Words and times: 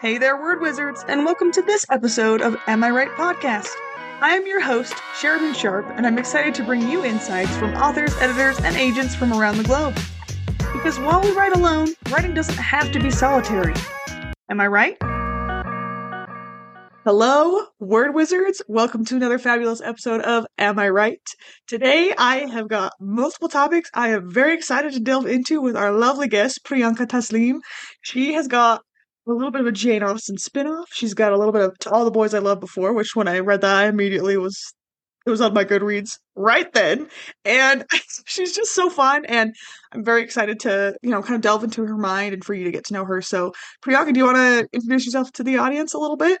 Hey 0.00 0.18
there, 0.18 0.36
word 0.36 0.60
wizards, 0.60 1.04
and 1.06 1.24
welcome 1.24 1.52
to 1.52 1.62
this 1.62 1.86
episode 1.88 2.42
of 2.42 2.56
Am 2.66 2.82
I 2.82 2.90
Write 2.90 3.12
podcast. 3.12 3.68
I 4.20 4.34
am 4.34 4.44
your 4.44 4.60
host, 4.60 4.92
Sheridan 5.18 5.54
Sharp, 5.54 5.86
and 5.90 6.04
I'm 6.04 6.18
excited 6.18 6.52
to 6.56 6.64
bring 6.64 6.90
you 6.90 7.04
insights 7.04 7.56
from 7.56 7.74
authors, 7.74 8.12
editors, 8.16 8.58
and 8.58 8.76
agents 8.76 9.14
from 9.14 9.32
around 9.32 9.56
the 9.56 9.62
globe. 9.62 9.96
Because 10.72 10.98
while 10.98 11.22
we 11.22 11.30
write 11.30 11.56
alone, 11.56 11.94
writing 12.10 12.34
doesn't 12.34 12.58
have 12.58 12.90
to 12.90 12.98
be 12.98 13.10
solitary. 13.10 13.72
Am 14.50 14.60
I 14.60 14.66
right? 14.66 14.96
Hello, 17.04 17.66
word 17.78 18.14
wizards. 18.14 18.60
Welcome 18.66 19.04
to 19.06 19.16
another 19.16 19.38
fabulous 19.38 19.80
episode 19.80 20.22
of 20.22 20.44
Am 20.58 20.76
I 20.78 20.88
Write? 20.88 21.28
Today, 21.68 22.12
I 22.18 22.48
have 22.50 22.68
got 22.68 22.94
multiple 23.00 23.48
topics 23.48 23.90
I 23.94 24.08
am 24.08 24.30
very 24.30 24.54
excited 24.54 24.92
to 24.94 25.00
delve 25.00 25.26
into 25.26 25.62
with 25.62 25.76
our 25.76 25.92
lovely 25.92 26.26
guest, 26.28 26.64
Priyanka 26.64 27.06
Taslim. 27.06 27.60
She 28.02 28.34
has 28.34 28.48
got 28.48 28.82
a 29.26 29.32
little 29.32 29.50
bit 29.50 29.60
of 29.60 29.66
a 29.66 29.72
Jane 29.72 30.02
Austen 30.02 30.36
spinoff. 30.36 30.86
She's 30.92 31.14
got 31.14 31.32
a 31.32 31.38
little 31.38 31.52
bit 31.52 31.62
of 31.62 31.74
All 31.90 32.04
the 32.04 32.10
Boys 32.10 32.34
I 32.34 32.38
Loved 32.38 32.60
Before, 32.60 32.92
which 32.92 33.14
when 33.14 33.28
I 33.28 33.38
read 33.40 33.62
that, 33.62 33.76
I 33.76 33.86
immediately 33.86 34.36
was 34.36 34.74
it 35.26 35.30
was 35.30 35.40
on 35.40 35.54
my 35.54 35.64
Goodreads 35.64 36.18
right 36.36 36.70
then. 36.72 37.08
And 37.44 37.84
she's 38.26 38.54
just 38.54 38.74
so 38.74 38.90
fun. 38.90 39.24
And 39.24 39.54
I'm 39.92 40.04
very 40.04 40.22
excited 40.22 40.60
to, 40.60 40.94
you 41.02 41.10
know, 41.10 41.22
kind 41.22 41.36
of 41.36 41.40
delve 41.40 41.64
into 41.64 41.84
her 41.86 41.96
mind 41.96 42.34
and 42.34 42.44
for 42.44 42.54
you 42.54 42.64
to 42.64 42.70
get 42.70 42.84
to 42.86 42.94
know 42.94 43.04
her. 43.04 43.22
So, 43.22 43.52
Priyanka, 43.84 44.12
do 44.12 44.20
you 44.20 44.26
want 44.26 44.36
to 44.36 44.68
introduce 44.72 45.06
yourself 45.06 45.32
to 45.32 45.44
the 45.44 45.58
audience 45.58 45.94
a 45.94 45.98
little 45.98 46.16
bit? 46.16 46.38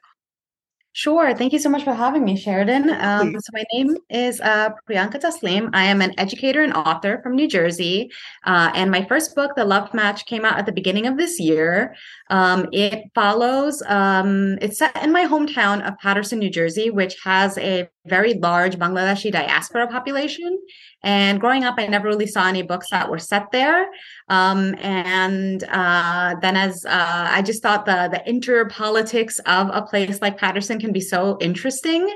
Sure. 0.96 1.34
Thank 1.34 1.52
you 1.52 1.58
so 1.58 1.68
much 1.68 1.82
for 1.82 1.92
having 1.92 2.24
me, 2.24 2.36
Sheridan. 2.36 2.88
Um, 2.88 3.32
so 3.32 3.50
my 3.52 3.64
name 3.72 3.96
is 4.10 4.40
uh, 4.40 4.70
Priyanka 4.88 5.20
Taslim. 5.20 5.70
I 5.72 5.82
am 5.86 6.00
an 6.00 6.14
educator 6.18 6.62
and 6.62 6.72
author 6.72 7.18
from 7.20 7.34
New 7.34 7.48
Jersey. 7.48 8.12
Uh, 8.46 8.70
and 8.76 8.92
my 8.92 9.04
first 9.06 9.34
book, 9.34 9.50
The 9.56 9.64
Love 9.64 9.92
Match, 9.92 10.24
came 10.26 10.44
out 10.44 10.56
at 10.56 10.66
the 10.66 10.72
beginning 10.72 11.08
of 11.08 11.16
this 11.16 11.40
year. 11.40 11.96
Um, 12.30 12.68
it 12.70 13.06
follows, 13.12 13.82
um, 13.88 14.56
it's 14.62 14.78
set 14.78 15.02
in 15.02 15.10
my 15.10 15.26
hometown 15.26 15.84
of 15.84 15.98
Paterson, 15.98 16.38
New 16.38 16.48
Jersey, 16.50 16.90
which 16.90 17.16
has 17.24 17.58
a 17.58 17.88
very 18.06 18.34
large 18.34 18.76
Bangladeshi 18.76 19.32
diaspora 19.32 19.86
population. 19.86 20.58
And 21.02 21.40
growing 21.40 21.64
up, 21.64 21.74
I 21.78 21.86
never 21.86 22.08
really 22.08 22.26
saw 22.26 22.48
any 22.48 22.62
books 22.62 22.90
that 22.90 23.10
were 23.10 23.18
set 23.18 23.50
there. 23.52 23.88
Um, 24.28 24.74
and 24.78 25.62
uh, 25.64 26.36
then, 26.40 26.56
as 26.56 26.84
uh, 26.84 27.28
I 27.30 27.42
just 27.42 27.62
thought 27.62 27.86
the 27.86 28.08
the 28.10 28.28
inter 28.28 28.66
politics 28.68 29.38
of 29.40 29.70
a 29.72 29.82
place 29.82 30.20
like 30.20 30.38
Paterson 30.38 30.78
can 30.78 30.92
be 30.92 31.00
so 31.00 31.38
interesting. 31.40 32.08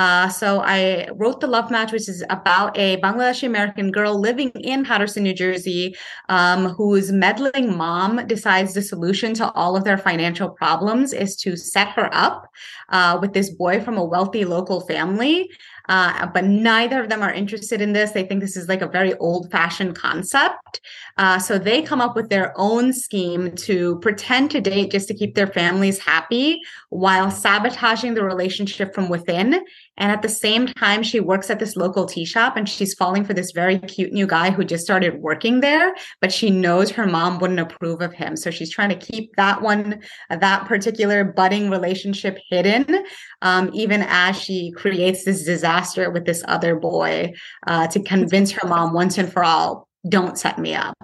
Uh, 0.00 0.30
so 0.30 0.62
I 0.64 1.08
wrote 1.12 1.42
The 1.42 1.46
Love 1.46 1.70
Match, 1.70 1.92
which 1.92 2.08
is 2.08 2.24
about 2.30 2.74
a 2.78 2.96
Bangladeshi 3.02 3.46
American 3.46 3.90
girl 3.90 4.18
living 4.18 4.48
in 4.52 4.82
Paterson, 4.82 5.24
New 5.24 5.34
Jersey, 5.34 5.94
um, 6.30 6.68
whose 6.68 7.12
meddling 7.12 7.76
mom 7.76 8.26
decides 8.26 8.72
the 8.72 8.80
solution 8.80 9.34
to 9.34 9.52
all 9.52 9.76
of 9.76 9.84
their 9.84 9.98
financial 9.98 10.48
problems 10.48 11.12
is 11.12 11.36
to 11.36 11.54
set 11.54 11.88
her 11.88 12.08
up 12.14 12.48
uh, 12.88 13.18
with 13.20 13.34
this 13.34 13.50
boy 13.50 13.78
from 13.82 13.98
a 13.98 14.04
wealthy 14.04 14.46
local 14.46 14.80
family. 14.80 15.50
Uh, 15.90 16.26
but 16.28 16.44
neither 16.44 17.02
of 17.02 17.10
them 17.10 17.20
are 17.20 17.32
interested 17.32 17.82
in 17.82 17.92
this. 17.92 18.12
They 18.12 18.24
think 18.24 18.40
this 18.40 18.56
is 18.56 18.68
like 18.68 18.80
a 18.80 18.88
very 18.88 19.12
old 19.16 19.50
fashioned 19.50 19.96
concept. 19.96 20.69
Uh, 21.18 21.38
so 21.38 21.58
they 21.58 21.82
come 21.82 22.00
up 22.00 22.16
with 22.16 22.28
their 22.28 22.52
own 22.56 22.92
scheme 22.92 23.54
to 23.54 23.98
pretend 24.00 24.50
to 24.50 24.60
date 24.60 24.90
just 24.90 25.08
to 25.08 25.14
keep 25.14 25.34
their 25.34 25.46
families 25.46 25.98
happy 25.98 26.60
while 26.90 27.30
sabotaging 27.30 28.14
the 28.14 28.24
relationship 28.24 28.94
from 28.94 29.08
within. 29.08 29.62
And 29.96 30.10
at 30.10 30.22
the 30.22 30.28
same 30.28 30.66
time, 30.66 31.02
she 31.02 31.20
works 31.20 31.50
at 31.50 31.58
this 31.58 31.76
local 31.76 32.06
tea 32.06 32.24
shop 32.24 32.56
and 32.56 32.66
she's 32.66 32.94
falling 32.94 33.24
for 33.24 33.34
this 33.34 33.52
very 33.52 33.78
cute 33.78 34.12
new 34.12 34.26
guy 34.26 34.50
who 34.50 34.64
just 34.64 34.82
started 34.82 35.20
working 35.20 35.60
there, 35.60 35.94
but 36.22 36.32
she 36.32 36.48
knows 36.48 36.90
her 36.90 37.06
mom 37.06 37.38
wouldn't 37.38 37.60
approve 37.60 38.00
of 38.00 38.14
him. 38.14 38.36
So 38.36 38.50
she's 38.50 38.70
trying 38.70 38.88
to 38.88 38.96
keep 38.96 39.36
that 39.36 39.60
one, 39.60 40.00
that 40.30 40.66
particular 40.66 41.24
budding 41.24 41.68
relationship 41.68 42.38
hidden, 42.48 43.04
um, 43.42 43.70
even 43.74 44.02
as 44.08 44.40
she 44.40 44.70
creates 44.72 45.24
this 45.24 45.44
disaster 45.44 46.10
with 46.10 46.24
this 46.24 46.42
other 46.48 46.76
boy 46.76 47.32
uh, 47.66 47.86
to 47.88 48.02
convince 48.02 48.50
her 48.52 48.66
mom 48.66 48.94
once 48.94 49.18
and 49.18 49.30
for 49.30 49.44
all 49.44 49.89
don't 50.08 50.38
set 50.38 50.58
me 50.58 50.74
up. 50.74 50.96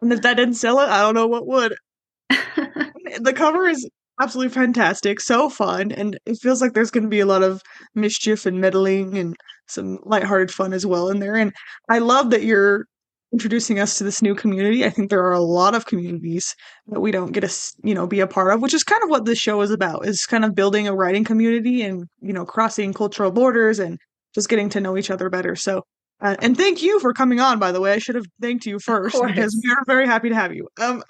and 0.00 0.12
if 0.12 0.22
that 0.22 0.34
didn't 0.34 0.54
sell 0.54 0.78
it, 0.80 0.88
I 0.88 1.00
don't 1.00 1.14
know 1.14 1.26
what 1.26 1.46
would. 1.46 1.74
the 2.30 3.32
cover 3.34 3.68
is 3.68 3.88
absolutely 4.20 4.52
fantastic, 4.52 5.20
so 5.20 5.48
fun, 5.48 5.90
and 5.92 6.18
it 6.26 6.38
feels 6.40 6.60
like 6.60 6.72
there's 6.72 6.90
going 6.90 7.04
to 7.04 7.10
be 7.10 7.20
a 7.20 7.26
lot 7.26 7.42
of 7.42 7.62
mischief 7.94 8.46
and 8.46 8.60
meddling 8.60 9.18
and 9.18 9.36
some 9.66 9.98
lighthearted 10.04 10.50
fun 10.52 10.72
as 10.72 10.86
well 10.86 11.08
in 11.08 11.18
there. 11.18 11.36
And 11.36 11.52
I 11.88 11.98
love 11.98 12.30
that 12.30 12.42
you're 12.42 12.86
introducing 13.32 13.78
us 13.78 13.96
to 13.98 14.04
this 14.04 14.20
new 14.22 14.34
community. 14.34 14.84
I 14.84 14.90
think 14.90 15.08
there 15.10 15.24
are 15.24 15.32
a 15.32 15.40
lot 15.40 15.74
of 15.74 15.86
communities 15.86 16.54
that 16.88 17.00
we 17.00 17.10
don't 17.10 17.32
get 17.32 17.40
to, 17.48 17.72
you 17.82 17.94
know, 17.94 18.06
be 18.06 18.20
a 18.20 18.26
part 18.26 18.52
of, 18.52 18.60
which 18.60 18.74
is 18.74 18.84
kind 18.84 19.02
of 19.02 19.08
what 19.08 19.24
this 19.24 19.38
show 19.38 19.60
is 19.62 19.70
about. 19.70 20.06
Is 20.06 20.26
kind 20.26 20.44
of 20.44 20.54
building 20.54 20.86
a 20.86 20.94
writing 20.94 21.24
community 21.24 21.82
and 21.82 22.04
you 22.20 22.32
know 22.32 22.44
crossing 22.44 22.92
cultural 22.92 23.32
borders 23.32 23.78
and 23.78 23.98
just 24.34 24.48
getting 24.48 24.68
to 24.70 24.80
know 24.80 24.96
each 24.96 25.10
other 25.10 25.30
better. 25.30 25.56
So. 25.56 25.82
Uh, 26.22 26.36
and 26.40 26.56
thank 26.56 26.82
you 26.82 27.00
for 27.00 27.12
coming 27.12 27.40
on. 27.40 27.58
By 27.58 27.72
the 27.72 27.80
way, 27.80 27.92
I 27.92 27.98
should 27.98 28.14
have 28.14 28.26
thanked 28.40 28.64
you 28.64 28.78
first 28.78 29.20
because 29.26 29.60
we 29.62 29.70
are 29.70 29.84
very 29.86 30.06
happy 30.06 30.28
to 30.28 30.34
have 30.34 30.54
you. 30.54 30.68
Um, 30.80 31.02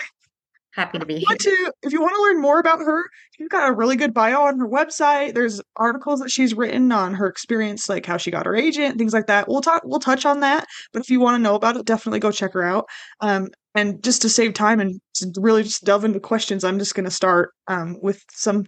happy 0.73 0.99
to 0.99 1.05
be 1.05 1.19
here. 1.19 1.37
To, 1.39 1.73
if 1.83 1.93
you 1.93 2.01
want 2.01 2.15
to 2.15 2.23
learn 2.23 2.41
more 2.41 2.59
about 2.59 2.79
her, 2.81 3.05
she's 3.37 3.49
got 3.49 3.69
a 3.69 3.75
really 3.75 3.97
good 3.97 4.15
bio 4.15 4.43
on 4.43 4.59
her 4.59 4.69
website. 4.69 5.35
There's 5.35 5.61
articles 5.77 6.21
that 6.21 6.31
she's 6.31 6.55
written 6.55 6.91
on 6.93 7.15
her 7.15 7.27
experience, 7.27 7.91
like 7.91 8.07
how 8.07 8.17
she 8.17 8.31
got 8.31 8.47
her 8.47 8.57
agent, 8.57 8.97
things 8.97 9.13
like 9.13 9.27
that. 9.27 9.49
We'll 9.49 9.61
talk. 9.61 9.83
We'll 9.85 10.01
touch 10.01 10.25
on 10.25 10.41
that. 10.41 10.67
But 10.95 11.03
if 11.03 11.11
you 11.11 11.21
want 11.21 11.37
to 11.37 11.43
know 11.43 11.57
about 11.57 11.77
it, 11.77 11.85
definitely 11.85 12.21
go 12.21 12.33
check 12.33 12.55
her 12.55 12.63
out. 12.63 12.87
Um, 13.21 13.49
and 13.75 14.03
just 14.03 14.23
to 14.23 14.29
save 14.29 14.55
time 14.55 14.81
and 14.81 15.01
to 15.15 15.33
really 15.37 15.63
just 15.63 15.85
delve 15.85 16.05
into 16.05 16.21
questions, 16.21 16.65
I'm 16.65 16.79
just 16.79 16.95
going 16.95 17.05
to 17.05 17.11
start 17.11 17.53
um, 17.69 17.97
with 18.03 18.23
some 18.31 18.65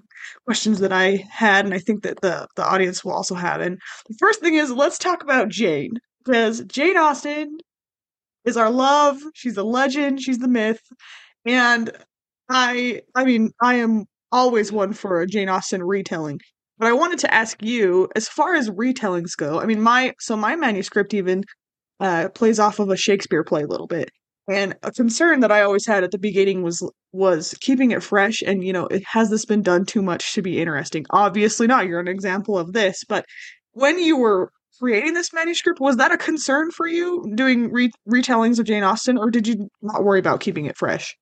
questions 0.47 0.79
that 0.81 0.93
I 0.93 1.25
had, 1.31 1.65
and 1.65 1.75
I 1.75 1.79
think 1.79 2.03
that 2.03 2.21
the 2.21 2.47
the 2.57 2.67
audience 2.67 3.05
will 3.05 3.13
also 3.13 3.35
have. 3.35 3.61
And 3.61 3.79
the 4.09 4.17
first 4.19 4.41
thing 4.41 4.55
is, 4.55 4.71
let's 4.71 4.99
talk 4.99 5.23
about 5.23 5.49
Jane 5.49 5.93
because 6.25 6.63
Jane 6.65 6.97
Austen 6.97 7.59
is 8.45 8.57
our 8.57 8.71
love. 8.71 9.19
She's 9.35 9.55
the 9.55 9.65
legend. 9.65 10.21
She's 10.21 10.39
the 10.39 10.49
myth. 10.49 10.81
And 11.47 11.91
I 12.49 13.03
I 13.15 13.25
mean, 13.25 13.51
I 13.63 13.75
am 13.77 14.07
always 14.33 14.73
one 14.73 14.93
for 14.93 15.21
a 15.21 15.27
Jane 15.27 15.49
Austen 15.49 15.83
retelling. 15.83 16.41
But 16.79 16.89
I 16.89 16.93
wanted 16.93 17.21
to 17.21 17.33
ask 17.33 17.63
you, 17.63 18.09
as 18.17 18.29
far 18.29 18.55
as 18.55 18.69
retellings 18.71 19.37
go, 19.37 19.61
I 19.61 19.67
mean 19.67 19.81
my 19.81 20.15
so 20.21 20.37
my 20.37 20.57
manuscript 20.57 21.15
even 21.15 21.45
uh, 22.01 22.29
plays 22.35 22.59
off 22.59 22.79
of 22.81 22.91
a 22.91 22.97
Shakespeare 22.97 23.45
play 23.45 23.63
a 23.63 23.67
little 23.67 23.87
bit. 23.87 24.11
And 24.49 24.75
a 24.83 24.93
concern 24.93 25.41
that 25.41 25.53
I 25.53 25.63
always 25.63 25.87
had 25.87 26.05
at 26.05 26.11
the 26.11 26.19
beginning 26.19 26.63
was 26.63 26.87
was 27.13 27.55
keeping 27.61 27.93
it 27.93 28.03
fresh 28.03 28.43
and 28.43 28.65
you 28.65 28.73
know, 28.73 28.87
it 28.89 29.05
has 29.07 29.31
this 29.31 29.45
been 29.47 29.63
done 29.63 29.87
too 29.87 30.03
much 30.03 30.35
to 30.35 30.43
be 30.43 30.61
interesting? 30.61 31.07
Obviously 31.11 31.67
not. 31.67 31.87
You're 31.87 32.01
an 32.01 32.09
example 32.09 32.59
of 32.59 32.73
this, 32.73 33.05
but 33.09 33.25
when 33.73 33.99
you 33.99 34.17
were 34.19 34.51
creating 34.79 35.15
this 35.15 35.33
manuscript, 35.33 35.81
was 35.81 35.97
that 35.97 36.13
a 36.13 36.17
concern 36.17 36.71
for 36.71 36.87
you 36.87 37.31
doing 37.35 37.71
re- 37.73 37.93
retellings 38.09 38.59
of 38.59 38.67
Jane 38.67 38.83
Austen 38.83 39.19
or 39.19 39.31
did 39.31 39.47
you 39.47 39.69
not 39.83 40.05
worry 40.05 40.19
about 40.19 40.41
keeping 40.41 40.67
it 40.67 40.77
fresh? 40.77 41.17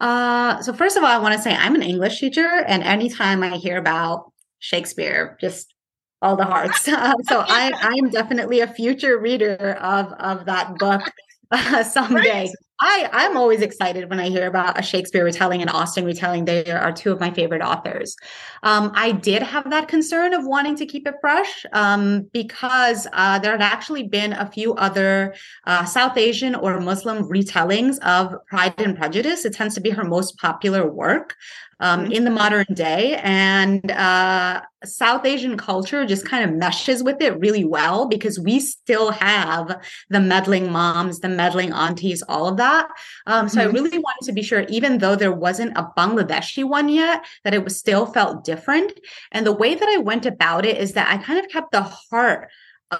Uh, 0.00 0.60
so 0.62 0.72
first 0.72 0.96
of 0.96 1.02
all, 1.02 1.10
I 1.10 1.18
want 1.18 1.34
to 1.34 1.40
say 1.40 1.54
I'm 1.54 1.74
an 1.74 1.82
English 1.82 2.20
teacher, 2.20 2.64
and 2.66 2.82
anytime 2.84 3.42
I 3.42 3.56
hear 3.56 3.78
about 3.78 4.32
Shakespeare, 4.60 5.36
just 5.40 5.74
all 6.22 6.36
the 6.36 6.44
hearts. 6.44 6.88
Uh, 6.98 7.14
so 7.28 7.44
I, 7.46 7.72
I'm 7.80 8.10
definitely 8.10 8.60
a 8.60 8.66
future 8.66 9.18
reader 9.18 9.76
of 9.80 10.12
of 10.14 10.46
that 10.46 10.76
book 10.78 11.02
uh, 11.50 11.82
someday. 11.82 12.30
Right. 12.30 12.50
I, 12.80 13.08
I'm 13.12 13.36
always 13.36 13.60
excited 13.60 14.08
when 14.08 14.20
I 14.20 14.28
hear 14.28 14.46
about 14.46 14.78
a 14.78 14.82
Shakespeare 14.82 15.24
retelling 15.24 15.62
and 15.62 15.70
Austen 15.70 16.04
retelling. 16.04 16.44
They 16.44 16.64
are 16.70 16.92
two 16.92 17.10
of 17.10 17.18
my 17.18 17.30
favorite 17.32 17.60
authors. 17.60 18.16
Um, 18.62 18.92
I 18.94 19.12
did 19.12 19.42
have 19.42 19.68
that 19.70 19.88
concern 19.88 20.32
of 20.32 20.46
wanting 20.46 20.76
to 20.76 20.86
keep 20.86 21.06
it 21.06 21.14
fresh 21.20 21.66
um, 21.72 22.28
because 22.32 23.08
uh, 23.12 23.40
there 23.40 23.52
had 23.52 23.62
actually 23.62 24.04
been 24.04 24.32
a 24.32 24.48
few 24.48 24.74
other 24.74 25.34
uh, 25.66 25.84
South 25.84 26.16
Asian 26.16 26.54
or 26.54 26.80
Muslim 26.80 27.24
retellings 27.24 27.98
of 28.00 28.34
Pride 28.46 28.74
and 28.78 28.96
Prejudice. 28.96 29.44
It 29.44 29.54
tends 29.54 29.74
to 29.74 29.80
be 29.80 29.90
her 29.90 30.04
most 30.04 30.38
popular 30.38 30.88
work 30.88 31.36
um, 31.80 32.04
mm-hmm. 32.04 32.12
in 32.12 32.24
the 32.24 32.30
modern 32.30 32.66
day. 32.72 33.20
And 33.22 33.90
uh, 33.90 34.62
South 34.84 35.24
Asian 35.24 35.56
culture 35.56 36.06
just 36.06 36.26
kind 36.26 36.48
of 36.48 36.56
meshes 36.56 37.02
with 37.02 37.20
it 37.20 37.38
really 37.38 37.64
well 37.64 38.06
because 38.08 38.38
we 38.38 38.60
still 38.60 39.10
have 39.10 39.80
the 40.08 40.20
meddling 40.20 40.70
moms, 40.70 41.20
the 41.20 41.28
meddling 41.28 41.72
aunties, 41.72 42.22
all 42.22 42.48
of 42.48 42.56
that. 42.56 42.88
Um, 43.26 43.48
so 43.48 43.60
mm-hmm. 43.60 43.68
I 43.68 43.72
really 43.72 43.98
wanted 43.98 44.24
to 44.24 44.32
be 44.32 44.42
sure, 44.42 44.64
even 44.68 44.98
though 44.98 45.16
there 45.16 45.32
wasn't 45.32 45.76
a 45.76 45.88
Bangladeshi 45.96 46.64
one 46.64 46.88
yet, 46.88 47.24
that 47.44 47.54
it 47.54 47.64
was 47.64 47.76
still 47.76 48.06
felt 48.06 48.44
different. 48.44 48.92
And 49.32 49.46
the 49.46 49.52
way 49.52 49.74
that 49.74 49.88
I 49.88 49.98
went 49.98 50.26
about 50.26 50.64
it 50.64 50.78
is 50.78 50.92
that 50.92 51.08
I 51.10 51.22
kind 51.22 51.38
of 51.38 51.50
kept 51.50 51.72
the 51.72 51.82
heart 51.82 52.48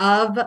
of 0.01 0.39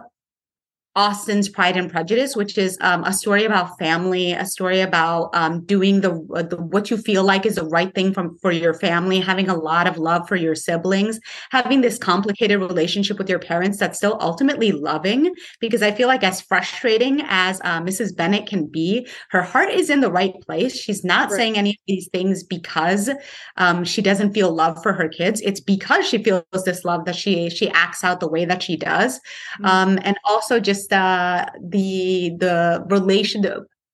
Austen's 0.95 1.47
Pride 1.47 1.77
and 1.77 1.89
Prejudice, 1.89 2.35
which 2.35 2.57
is 2.57 2.77
um, 2.81 3.05
a 3.05 3.13
story 3.13 3.45
about 3.45 3.79
family, 3.79 4.33
a 4.33 4.45
story 4.45 4.81
about 4.81 5.29
um, 5.33 5.63
doing 5.63 6.01
the, 6.01 6.11
uh, 6.35 6.41
the, 6.41 6.57
what 6.57 6.91
you 6.91 6.97
feel 6.97 7.23
like 7.23 7.45
is 7.45 7.55
the 7.55 7.65
right 7.65 7.95
thing 7.95 8.13
from 8.13 8.37
for 8.39 8.51
your 8.51 8.73
family, 8.73 9.21
having 9.21 9.47
a 9.47 9.55
lot 9.55 9.87
of 9.87 9.97
love 9.97 10.27
for 10.27 10.35
your 10.35 10.53
siblings, 10.53 11.17
having 11.49 11.79
this 11.79 11.97
complicated 11.97 12.59
relationship 12.59 13.17
with 13.17 13.29
your 13.29 13.39
parents 13.39 13.77
that's 13.77 13.97
still 13.97 14.17
ultimately 14.19 14.73
loving. 14.73 15.33
Because 15.61 15.81
I 15.81 15.91
feel 15.93 16.09
like 16.09 16.25
as 16.25 16.41
frustrating 16.41 17.21
as 17.29 17.61
uh, 17.63 17.81
Mrs. 17.81 18.13
Bennet 18.13 18.45
can 18.45 18.67
be, 18.67 19.07
her 19.29 19.43
heart 19.43 19.69
is 19.69 19.89
in 19.89 20.01
the 20.01 20.11
right 20.11 20.33
place. 20.41 20.77
She's 20.77 21.05
not 21.05 21.29
right. 21.29 21.37
saying 21.37 21.57
any 21.57 21.69
of 21.69 21.77
these 21.87 22.09
things 22.11 22.43
because 22.43 23.09
um, 23.55 23.85
she 23.85 24.01
doesn't 24.01 24.33
feel 24.33 24.53
love 24.53 24.83
for 24.83 24.91
her 24.91 25.07
kids. 25.07 25.39
It's 25.39 25.61
because 25.61 26.05
she 26.05 26.21
feels 26.21 26.43
this 26.65 26.83
love 26.83 27.05
that 27.05 27.15
she 27.15 27.49
she 27.49 27.69
acts 27.69 28.03
out 28.03 28.19
the 28.19 28.27
way 28.27 28.43
that 28.43 28.61
she 28.61 28.75
does, 28.75 29.19
mm-hmm. 29.19 29.65
Um, 29.65 29.99
and 30.03 30.17
also 30.25 30.59
just 30.59 30.80
just 30.81 30.93
uh, 30.93 31.45
the 31.61 32.31
the 32.37 32.83
relation 32.89 33.41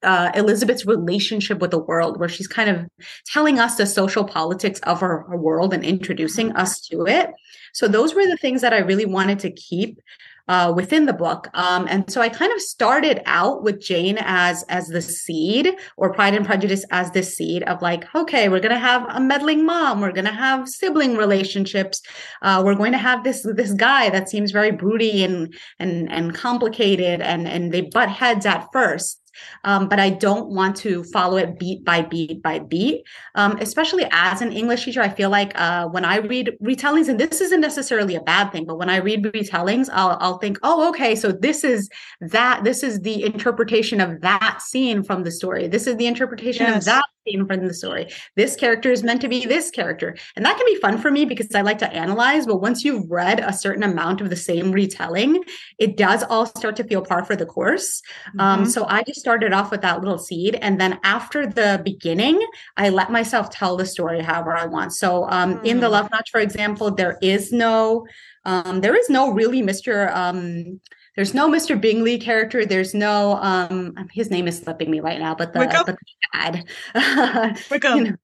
uh, 0.03 0.31
Elizabeth's 0.35 0.85
relationship 0.85 1.59
with 1.59 1.71
the 1.71 1.79
world, 1.79 2.19
where 2.19 2.29
she's 2.29 2.47
kind 2.47 2.69
of 2.69 2.85
telling 3.25 3.59
us 3.59 3.75
the 3.75 3.85
social 3.85 4.23
politics 4.23 4.79
of 4.81 4.99
her, 5.01 5.25
world 5.37 5.73
and 5.73 5.83
introducing 5.83 6.51
us 6.53 6.79
to 6.81 7.05
it. 7.05 7.31
So 7.73 7.87
those 7.87 8.13
were 8.13 8.25
the 8.25 8.37
things 8.37 8.61
that 8.61 8.73
I 8.73 8.79
really 8.79 9.05
wanted 9.05 9.39
to 9.39 9.51
keep 9.51 9.99
uh, 10.47 10.73
within 10.75 11.05
the 11.05 11.13
book. 11.13 11.49
Um, 11.53 11.87
and 11.89 12.09
so 12.11 12.21
I 12.21 12.29
kind 12.29 12.51
of 12.53 12.61
started 12.61 13.21
out 13.25 13.63
with 13.63 13.81
Jane 13.81 14.17
as 14.21 14.63
as 14.69 14.87
the 14.87 15.01
seed, 15.01 15.73
or 15.97 16.13
Pride 16.13 16.33
and 16.33 16.45
Prejudice 16.45 16.85
as 16.91 17.11
the 17.11 17.23
seed 17.23 17.63
of 17.63 17.81
like, 17.81 18.03
okay, 18.15 18.49
we're 18.49 18.59
gonna 18.59 18.79
have 18.79 19.05
a 19.09 19.19
meddling 19.19 19.65
mom, 19.65 20.01
we're 20.01 20.11
gonna 20.11 20.31
have 20.33 20.67
sibling 20.67 21.17
relationships, 21.17 22.01
uh, 22.41 22.61
we're 22.63 22.75
going 22.75 22.91
to 22.91 22.97
have 22.97 23.23
this 23.23 23.45
this 23.55 23.73
guy 23.73 24.09
that 24.09 24.29
seems 24.29 24.51
very 24.51 24.71
broody 24.71 25.23
and 25.23 25.53
and 25.79 26.11
and 26.11 26.33
complicated, 26.33 27.21
and 27.21 27.47
and 27.47 27.71
they 27.71 27.81
butt 27.81 28.09
heads 28.09 28.45
at 28.45 28.67
first 28.71 29.21
um, 29.63 29.87
but 29.87 29.99
I 29.99 30.09
don't 30.09 30.49
want 30.49 30.75
to 30.77 31.03
follow 31.05 31.37
it 31.37 31.59
beat 31.59 31.83
by 31.83 32.01
beat 32.01 32.41
by 32.41 32.59
beat. 32.59 33.03
Um, 33.35 33.57
especially 33.59 34.07
as 34.11 34.41
an 34.41 34.51
English 34.51 34.85
teacher, 34.85 35.01
I 35.01 35.09
feel 35.09 35.29
like 35.29 35.51
uh, 35.59 35.87
when 35.87 36.05
I 36.05 36.17
read 36.17 36.57
retellings, 36.61 37.09
and 37.09 37.19
this 37.19 37.41
isn't 37.41 37.61
necessarily 37.61 38.15
a 38.15 38.21
bad 38.21 38.51
thing, 38.51 38.65
but 38.65 38.77
when 38.77 38.89
I 38.89 38.97
read 38.97 39.23
retellings, 39.23 39.89
I'll, 39.91 40.17
I'll 40.19 40.37
think, 40.37 40.57
oh, 40.63 40.89
okay, 40.89 41.15
so 41.15 41.31
this 41.31 41.63
is 41.63 41.89
that, 42.21 42.63
this 42.63 42.83
is 42.83 43.01
the 43.01 43.23
interpretation 43.23 44.01
of 44.01 44.21
that 44.21 44.61
scene 44.61 45.03
from 45.03 45.23
the 45.23 45.31
story. 45.31 45.67
This 45.67 45.87
is 45.87 45.97
the 45.97 46.07
interpretation 46.07 46.67
yes. 46.67 46.77
of 46.77 46.85
that 46.85 47.05
from 47.47 47.67
the 47.67 47.73
story. 47.73 48.07
This 48.35 48.55
character 48.55 48.91
is 48.91 49.03
meant 49.03 49.21
to 49.21 49.27
be 49.27 49.45
this 49.45 49.69
character. 49.69 50.15
And 50.35 50.45
that 50.45 50.57
can 50.57 50.65
be 50.65 50.75
fun 50.75 50.97
for 50.97 51.11
me 51.11 51.25
because 51.25 51.53
I 51.53 51.61
like 51.61 51.79
to 51.79 51.93
analyze. 51.93 52.45
But 52.45 52.61
once 52.61 52.83
you've 52.83 53.09
read 53.09 53.39
a 53.39 53.53
certain 53.53 53.83
amount 53.83 54.21
of 54.21 54.29
the 54.29 54.35
same 54.35 54.71
retelling, 54.71 55.43
it 55.77 55.97
does 55.97 56.23
all 56.23 56.45
start 56.45 56.75
to 56.77 56.83
feel 56.83 57.01
par 57.01 57.25
for 57.25 57.35
the 57.35 57.45
course. 57.45 58.01
Um, 58.39 58.39
mm-hmm. 58.39 58.63
Um, 58.63 58.65
so 58.65 58.85
I 58.87 59.03
just 59.03 59.19
started 59.19 59.53
off 59.53 59.71
with 59.71 59.81
that 59.81 60.01
little 60.01 60.17
seed. 60.17 60.55
And 60.55 60.79
then 60.79 60.99
after 61.03 61.45
the 61.45 61.81
beginning, 61.83 62.41
I 62.75 62.89
let 62.89 63.11
myself 63.11 63.49
tell 63.49 63.77
the 63.77 63.85
story 63.85 64.21
however 64.21 64.55
I 64.55 64.65
want. 64.65 64.93
So 64.93 65.25
um, 65.29 65.55
mm-hmm. 65.55 65.65
in 65.65 65.79
the 65.79 65.87
mm. 65.87 65.91
Love 65.91 66.11
Match, 66.11 66.29
for 66.31 66.39
example, 66.39 66.91
there 66.91 67.17
is 67.21 67.51
no 67.51 68.05
um, 68.45 68.79
there 68.79 68.95
is 68.95 69.09
no 69.09 69.31
really 69.31 69.61
Mr. 69.61 70.15
Um, 70.15 70.79
there's 71.17 71.33
no 71.33 71.49
Mr. 71.49 71.79
Bingley 71.79 72.19
character. 72.19 72.65
There's 72.65 72.93
no 72.93 73.37
um 73.41 73.95
his 74.13 74.29
name 74.29 74.47
is 74.47 74.59
slipping 74.59 74.89
me 74.89 75.01
right 75.01 75.19
now, 75.19 75.35
but 75.35 75.51
the 75.51 75.59
Wickham. 75.59 75.83
but 75.85 75.97
the 75.97 76.63
dad. 76.93 77.57
Wickham. 77.71 77.97
you 77.97 78.03
know, 78.11 78.15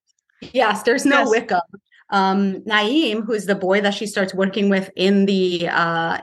yes, 0.54 0.84
there's 0.84 1.06
no 1.06 1.22
yes. 1.22 1.30
Wickham. 1.30 1.62
Um 2.12 2.62
Naeem, 2.62 3.26
who's 3.26 3.48
the 3.48 3.56
boy 3.56 3.82
that 3.82 3.96
she 3.96 4.06
starts 4.06 4.34
working 4.34 4.70
with 4.70 4.92
in 4.96 5.26
the 5.26 5.68
uh 5.70 6.20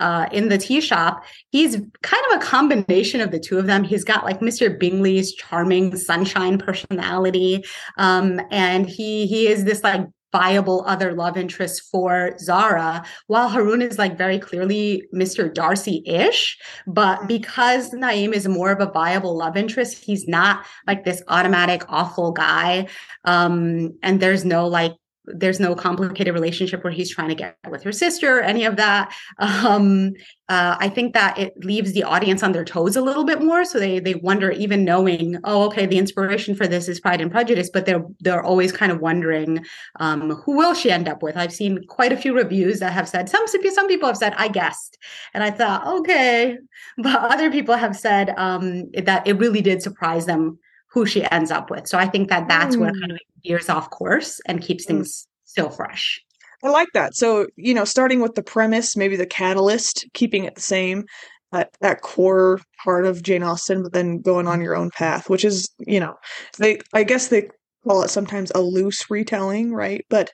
uh, 0.00 0.26
in 0.32 0.48
the 0.48 0.58
tea 0.58 0.80
shop, 0.80 1.22
he's 1.50 1.76
kind 2.02 2.24
of 2.32 2.42
a 2.42 2.44
combination 2.44 3.20
of 3.20 3.30
the 3.30 3.38
two 3.38 3.56
of 3.56 3.68
them. 3.68 3.84
He's 3.84 4.02
got 4.02 4.24
like 4.24 4.40
Mr. 4.40 4.76
Bingley's 4.76 5.32
charming 5.32 5.94
sunshine 5.96 6.58
personality, 6.58 7.64
um, 7.98 8.40
and 8.50 8.88
he 8.88 9.26
he 9.26 9.46
is 9.46 9.64
this 9.64 9.84
like 9.84 10.04
viable 10.32 10.84
other 10.86 11.12
love 11.12 11.36
interest 11.36 11.82
for 11.90 12.34
Zara, 12.38 13.04
while 13.26 13.48
Harun 13.48 13.82
is 13.82 13.98
like 13.98 14.16
very 14.16 14.38
clearly 14.38 15.04
Mr. 15.14 15.52
Darcy 15.52 16.02
ish. 16.06 16.58
But 16.86 17.18
mm-hmm. 17.18 17.26
because 17.26 17.90
Naeem 17.90 18.32
is 18.32 18.48
more 18.48 18.72
of 18.72 18.80
a 18.80 18.90
viable 18.90 19.36
love 19.36 19.56
interest, 19.56 20.02
he's 20.02 20.26
not 20.26 20.64
like 20.86 21.04
this 21.04 21.22
automatic 21.28 21.84
awful 21.88 22.32
guy. 22.32 22.88
Um, 23.24 23.98
and 24.02 24.20
there's 24.20 24.44
no 24.44 24.66
like 24.66 24.92
there's 25.26 25.60
no 25.60 25.74
complicated 25.74 26.34
relationship 26.34 26.82
where 26.82 26.92
he's 26.92 27.10
trying 27.10 27.28
to 27.28 27.34
get 27.34 27.56
with 27.70 27.82
her 27.82 27.92
sister 27.92 28.38
or 28.38 28.42
any 28.42 28.64
of 28.64 28.76
that. 28.76 29.14
Um, 29.38 30.12
uh, 30.48 30.76
i 30.80 30.88
think 30.88 31.14
that 31.14 31.38
it 31.38 31.54
leaves 31.64 31.92
the 31.92 32.02
audience 32.02 32.42
on 32.42 32.52
their 32.52 32.64
toes 32.64 32.96
a 32.96 33.00
little 33.00 33.24
bit 33.24 33.40
more. 33.40 33.64
So 33.64 33.78
they 33.78 34.00
they 34.00 34.14
wonder 34.16 34.50
even 34.50 34.84
knowing 34.84 35.38
oh 35.44 35.64
okay 35.66 35.86
the 35.86 35.98
inspiration 35.98 36.54
for 36.54 36.66
this 36.66 36.88
is 36.88 37.00
pride 37.00 37.20
and 37.20 37.30
prejudice 37.30 37.70
but 37.72 37.86
they're 37.86 38.04
they're 38.20 38.42
always 38.42 38.72
kind 38.72 38.92
of 38.92 39.00
wondering 39.00 39.64
um, 40.00 40.30
who 40.30 40.56
will 40.56 40.74
she 40.74 40.90
end 40.90 41.08
up 41.08 41.22
with? 41.22 41.36
I've 41.36 41.52
seen 41.52 41.84
quite 41.88 42.12
a 42.12 42.16
few 42.16 42.34
reviews 42.36 42.80
that 42.80 42.92
have 42.92 43.08
said 43.08 43.28
some 43.28 43.46
some 43.46 43.88
people 43.88 44.08
have 44.08 44.16
said 44.16 44.34
i 44.36 44.48
guessed. 44.48 44.98
And 45.34 45.42
i 45.42 45.50
thought 45.50 45.86
okay. 46.00 46.58
But 46.98 47.32
other 47.32 47.50
people 47.50 47.76
have 47.76 47.96
said 47.96 48.34
um, 48.36 48.90
that 48.92 49.26
it 49.26 49.38
really 49.38 49.62
did 49.62 49.82
surprise 49.82 50.26
them 50.26 50.58
who 50.92 51.06
she 51.06 51.24
ends 51.30 51.50
up 51.50 51.70
with. 51.70 51.88
So 51.88 51.98
I 51.98 52.06
think 52.06 52.28
that 52.28 52.48
that's 52.48 52.76
mm. 52.76 52.80
where 52.80 52.92
kind 52.92 53.12
of 53.12 53.18
veers 53.44 53.68
off 53.68 53.90
course 53.90 54.40
and 54.46 54.60
keeps 54.60 54.84
mm. 54.84 54.88
things 54.88 55.26
still 55.44 55.70
fresh. 55.70 56.20
I 56.62 56.68
like 56.68 56.88
that. 56.94 57.16
So, 57.16 57.48
you 57.56 57.74
know, 57.74 57.84
starting 57.84 58.20
with 58.20 58.34
the 58.34 58.42
premise, 58.42 58.96
maybe 58.96 59.16
the 59.16 59.26
catalyst, 59.26 60.06
keeping 60.14 60.44
it 60.44 60.54
the 60.54 60.60
same, 60.60 61.04
that, 61.50 61.70
that 61.80 62.02
core 62.02 62.60
part 62.84 63.04
of 63.04 63.22
Jane 63.22 63.42
Austen, 63.42 63.82
but 63.82 63.92
then 63.92 64.20
going 64.20 64.46
on 64.46 64.60
your 64.60 64.76
own 64.76 64.90
path, 64.90 65.28
which 65.28 65.44
is, 65.44 65.68
you 65.80 65.98
know, 65.98 66.14
they, 66.58 66.78
I 66.92 67.02
guess 67.02 67.28
they 67.28 67.48
call 67.84 68.02
it 68.04 68.10
sometimes 68.10 68.52
a 68.54 68.60
loose 68.60 69.10
retelling, 69.10 69.72
right? 69.72 70.06
But 70.08 70.30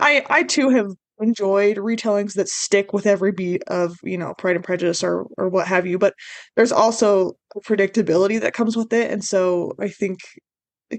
I, 0.00 0.24
I 0.28 0.42
too 0.42 0.68
have 0.70 0.90
enjoyed 1.20 1.76
retellings 1.76 2.34
that 2.34 2.48
stick 2.48 2.92
with 2.92 3.06
every 3.06 3.32
beat 3.32 3.62
of 3.68 3.96
you 4.02 4.18
know 4.18 4.34
pride 4.38 4.56
and 4.56 4.64
prejudice 4.64 5.04
or 5.04 5.26
or 5.38 5.48
what 5.48 5.68
have 5.68 5.86
you 5.86 5.98
but 5.98 6.14
there's 6.56 6.72
also 6.72 7.32
predictability 7.66 8.40
that 8.40 8.54
comes 8.54 8.76
with 8.76 8.92
it 8.92 9.10
and 9.10 9.22
so 9.24 9.72
i 9.80 9.88
think 9.88 10.18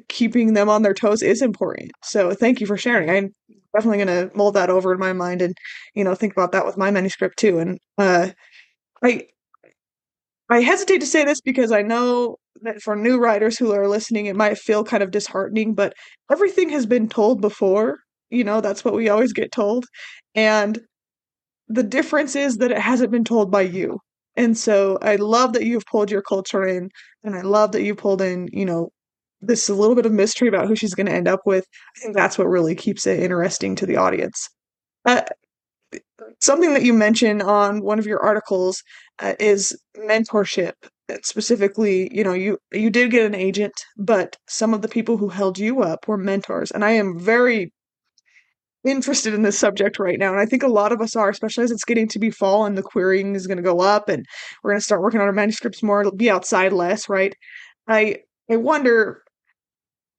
keeping 0.10 0.54
them 0.54 0.70
on 0.70 0.82
their 0.82 0.94
toes 0.94 1.22
is 1.22 1.42
important. 1.42 1.92
So 2.04 2.34
thank 2.34 2.60
you 2.60 2.68
for 2.68 2.78
sharing. 2.78 3.10
I'm 3.10 3.32
definitely 3.76 4.04
going 4.04 4.30
to 4.30 4.36
mold 4.36 4.56
that 4.56 4.70
over 4.70 4.94
in 4.94 5.00
my 5.00 5.14
mind 5.14 5.42
and 5.42 5.56
you 5.96 6.04
know 6.04 6.16
think 6.16 6.34
about 6.34 6.52
that 6.52 6.66
with 6.66 6.78
my 6.78 6.92
manuscript 6.92 7.38
too 7.40 7.58
and 7.58 7.80
uh 7.98 8.30
i 9.04 9.28
i 10.50 10.60
hesitate 10.62 11.00
to 11.00 11.08
say 11.08 11.24
this 11.26 11.42
because 11.42 11.72
i 11.72 11.82
know 11.82 12.38
that 12.62 12.82
for 12.82 12.96
new 12.96 13.18
writers 13.20 13.58
who 13.58 13.72
are 13.72 13.88
listening 13.88 14.26
it 14.26 14.36
might 14.36 14.58
feel 14.58 14.84
kind 14.84 15.04
of 15.04 15.12
disheartening 15.12 15.74
but 15.74 15.94
everything 16.32 16.70
has 16.70 16.86
been 16.86 17.10
told 17.10 17.42
before 17.42 17.98
you 18.34 18.44
know, 18.44 18.62
that's 18.62 18.84
what 18.86 18.96
we 18.96 19.10
always 19.10 19.34
get 19.34 19.52
told. 19.52 19.86
And 20.36 20.80
the 21.68 21.84
difference 21.84 22.36
is 22.36 22.58
that 22.58 22.72
it 22.72 22.80
hasn't 22.80 23.12
been 23.12 23.24
told 23.24 23.52
by 23.52 23.62
you. 23.62 24.00
And 24.36 24.58
so 24.58 24.98
I 25.02 25.16
love 25.18 25.54
that 25.54 25.66
you've 25.66 25.86
pulled 25.86 26.12
your 26.12 26.22
culture 26.24 26.66
in, 26.66 26.90
and 27.24 27.36
I 27.36 27.42
love 27.42 27.72
that 27.74 27.84
you 27.84 27.96
pulled 27.96 28.22
in, 28.22 28.50
you 28.52 28.66
know, 28.66 28.90
this 29.42 29.70
little 29.70 29.96
bit 29.96 30.06
of 30.06 30.12
mystery 30.12 30.48
about 30.48 30.68
who 30.68 30.76
she's 30.76 30.96
going 30.96 31.06
to 31.08 31.14
end 31.14 31.28
up 31.28 31.42
with. 31.46 31.66
I 31.98 32.00
think 32.00 32.16
that's 32.16 32.38
what 32.38 32.48
really 32.48 32.76
keeps 32.76 33.06
it 33.06 33.20
interesting 33.20 33.76
to 33.76 33.86
the 33.86 33.98
audience. 33.98 34.50
Uh, 35.06 35.24
something 36.40 36.74
that 36.74 36.84
you 36.84 36.94
mentioned 36.94 37.42
on 37.42 37.82
one 37.82 38.00
of 38.00 38.06
your 38.06 38.22
articles 38.22 38.84
uh, 39.20 39.34
is 39.40 39.78
mentorship. 39.98 40.74
Specifically, 41.22 42.10
you 42.16 42.24
know, 42.24 42.34
you 42.34 42.58
you 42.72 42.90
did 42.90 43.12
get 43.12 43.26
an 43.26 43.36
agent, 43.36 43.74
but 43.98 44.38
some 44.48 44.74
of 44.74 44.82
the 44.82 44.88
people 44.88 45.18
who 45.18 45.30
held 45.30 45.60
you 45.60 45.82
up 45.84 46.08
were 46.08 46.18
mentors, 46.18 46.72
and 46.72 46.84
I 46.84 46.92
am 46.92 47.20
very 47.20 47.72
interested 48.84 49.34
in 49.34 49.44
this 49.44 49.58
subject 49.58 50.00
right 50.00 50.20
now. 50.20 50.32
And 50.32 50.40
I 50.40 50.46
think 50.46 50.64
a 50.64 50.68
lot 50.68 50.92
of 50.92 51.02
us 51.02 51.16
are, 51.16 51.30
especially 51.30 51.64
as 51.64 51.72
it's 51.72 51.86
getting 51.86 52.08
to 52.10 52.20
be 52.20 52.30
fall 52.30 52.66
and 52.66 52.78
the 52.78 52.84
querying 52.84 53.36
is 53.36 53.48
going 53.48 53.58
to 53.58 53.64
go 53.64 53.80
up 53.80 54.10
and 54.10 54.26
we're 54.62 54.72
going 54.72 54.80
to 54.80 54.86
start 54.86 55.02
working 55.02 55.22
on 55.22 55.28
our 55.28 55.34
manuscripts 55.34 55.82
more. 55.82 56.12
Be 56.12 56.30
outside 56.30 56.74
less, 56.74 57.08
right? 57.10 57.34
I 57.88 58.18
I 58.52 58.58
wonder 58.58 59.24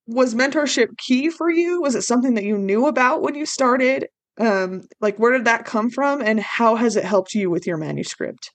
was 0.06 0.35
mentorship 0.35 0.97
key 0.99 1.30
for 1.30 1.50
you? 1.50 1.80
Was 1.80 1.94
it 1.94 2.02
something 2.02 2.35
that 2.35 2.44
you 2.44 2.59
knew 2.59 2.87
about 2.87 3.23
when 3.23 3.35
you 3.35 3.47
started? 3.47 4.09
Um, 4.38 4.83
like 5.00 5.18
where 5.18 5.33
did 5.33 5.44
that 5.44 5.64
come 5.64 5.90
from 5.90 6.21
and 6.21 6.40
how 6.40 6.75
has 6.76 6.97
it 6.97 7.04
helped 7.04 7.35
you 7.35 7.50
with 7.50 7.66
your 7.66 7.76
manuscript? 7.76 8.50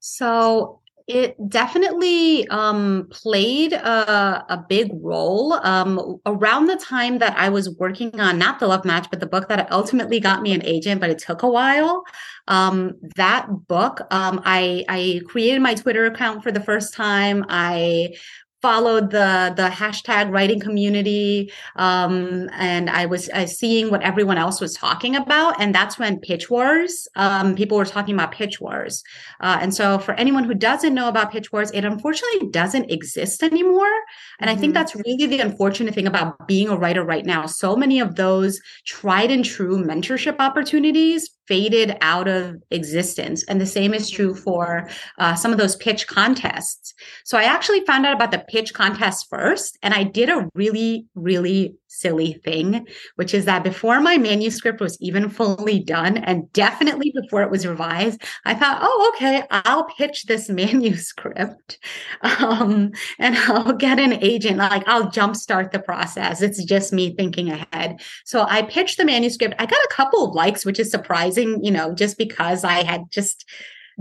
So 0.00 0.81
it 1.12 1.36
definitely 1.48 2.48
um, 2.48 3.06
played 3.10 3.74
a, 3.74 4.44
a, 4.48 4.64
big 4.68 4.90
role 4.94 5.52
um, 5.52 6.18
around 6.24 6.66
the 6.66 6.76
time 6.76 7.18
that 7.18 7.36
I 7.36 7.50
was 7.50 7.68
working 7.76 8.18
on 8.18 8.38
not 8.38 8.58
the 8.58 8.66
love 8.66 8.84
match, 8.86 9.08
but 9.10 9.20
the 9.20 9.26
book 9.26 9.48
that 9.48 9.70
ultimately 9.70 10.20
got 10.20 10.40
me 10.40 10.54
an 10.54 10.64
agent, 10.64 11.00
but 11.00 11.10
it 11.10 11.18
took 11.18 11.42
a 11.42 11.48
while. 11.48 12.04
Um, 12.48 12.94
that 13.16 13.46
book, 13.68 14.00
um, 14.10 14.40
I, 14.44 14.84
I 14.88 15.20
created 15.28 15.60
my 15.60 15.74
Twitter 15.74 16.06
account 16.06 16.42
for 16.42 16.50
the 16.50 16.62
first 16.62 16.94
time. 16.94 17.44
I 17.48 18.14
followed 18.62 19.10
the 19.10 19.52
the 19.56 19.68
hashtag 19.68 20.30
writing 20.30 20.60
community 20.60 21.52
um, 21.76 22.48
and 22.52 22.88
i 22.88 23.04
was 23.04 23.28
uh, 23.30 23.44
seeing 23.44 23.90
what 23.90 24.00
everyone 24.02 24.38
else 24.38 24.60
was 24.60 24.72
talking 24.74 25.16
about 25.16 25.60
and 25.60 25.74
that's 25.74 25.98
when 25.98 26.18
pitch 26.20 26.48
wars 26.48 27.08
um, 27.16 27.54
people 27.54 27.76
were 27.76 27.84
talking 27.84 28.14
about 28.14 28.32
pitch 28.32 28.60
wars 28.60 29.02
uh, 29.40 29.58
and 29.60 29.74
so 29.74 29.98
for 29.98 30.14
anyone 30.14 30.44
who 30.44 30.54
doesn't 30.54 30.94
know 30.94 31.08
about 31.08 31.32
pitch 31.32 31.52
wars 31.52 31.70
it 31.72 31.84
unfortunately 31.84 32.48
doesn't 32.50 32.90
exist 32.90 33.42
anymore 33.42 33.92
and 34.38 34.48
mm-hmm. 34.48 34.56
i 34.56 34.60
think 34.60 34.70
mm-hmm. 34.70 34.72
that's 34.74 34.94
really 34.94 35.26
the 35.26 35.40
unfortunate 35.40 35.94
thing 35.94 36.06
about 36.06 36.46
being 36.46 36.68
a 36.68 36.76
writer 36.76 37.02
right 37.04 37.26
now 37.26 37.46
so 37.46 37.76
many 37.76 37.98
of 37.98 38.14
those 38.14 38.60
tried 38.86 39.30
and 39.30 39.44
true 39.44 39.84
mentorship 39.84 40.36
opportunities 40.38 41.30
faded 41.48 41.96
out 42.00 42.28
of 42.28 42.56
existence. 42.70 43.44
And 43.44 43.60
the 43.60 43.66
same 43.66 43.94
is 43.94 44.10
true 44.10 44.34
for 44.34 44.88
uh, 45.18 45.34
some 45.34 45.52
of 45.52 45.58
those 45.58 45.76
pitch 45.76 46.06
contests. 46.06 46.94
So 47.24 47.38
I 47.38 47.44
actually 47.44 47.84
found 47.84 48.06
out 48.06 48.14
about 48.14 48.30
the 48.30 48.44
pitch 48.48 48.74
contest 48.74 49.26
first, 49.28 49.78
and 49.82 49.92
I 49.94 50.04
did 50.04 50.28
a 50.28 50.48
really, 50.54 51.06
really 51.14 51.74
silly 51.88 52.40
thing, 52.44 52.86
which 53.16 53.34
is 53.34 53.44
that 53.44 53.62
before 53.62 54.00
my 54.00 54.16
manuscript 54.16 54.80
was 54.80 54.96
even 55.00 55.28
fully 55.28 55.78
done, 55.78 56.16
and 56.16 56.50
definitely 56.52 57.12
before 57.14 57.42
it 57.42 57.50
was 57.50 57.66
revised, 57.66 58.22
I 58.44 58.54
thought, 58.54 58.78
oh, 58.80 59.12
okay, 59.14 59.44
I'll 59.50 59.84
pitch 59.84 60.24
this 60.24 60.48
manuscript 60.62 61.78
um, 62.22 62.92
and 63.18 63.36
I'll 63.36 63.74
get 63.74 63.98
an 63.98 64.14
agent. 64.14 64.56
Like, 64.56 64.86
I'll 64.86 65.10
jumpstart 65.10 65.72
the 65.72 65.80
process. 65.80 66.40
It's 66.40 66.64
just 66.64 66.92
me 66.92 67.14
thinking 67.14 67.50
ahead. 67.50 68.00
So 68.24 68.46
I 68.48 68.62
pitched 68.62 68.96
the 68.96 69.04
manuscript. 69.04 69.54
I 69.58 69.66
got 69.66 69.84
a 69.84 69.88
couple 69.90 70.26
of 70.26 70.34
likes, 70.34 70.64
which 70.64 70.80
is 70.80 70.90
surprising, 70.90 71.31
you 71.36 71.70
know, 71.70 71.94
just 71.94 72.18
because 72.18 72.64
I 72.64 72.84
had 72.84 73.10
just 73.10 73.48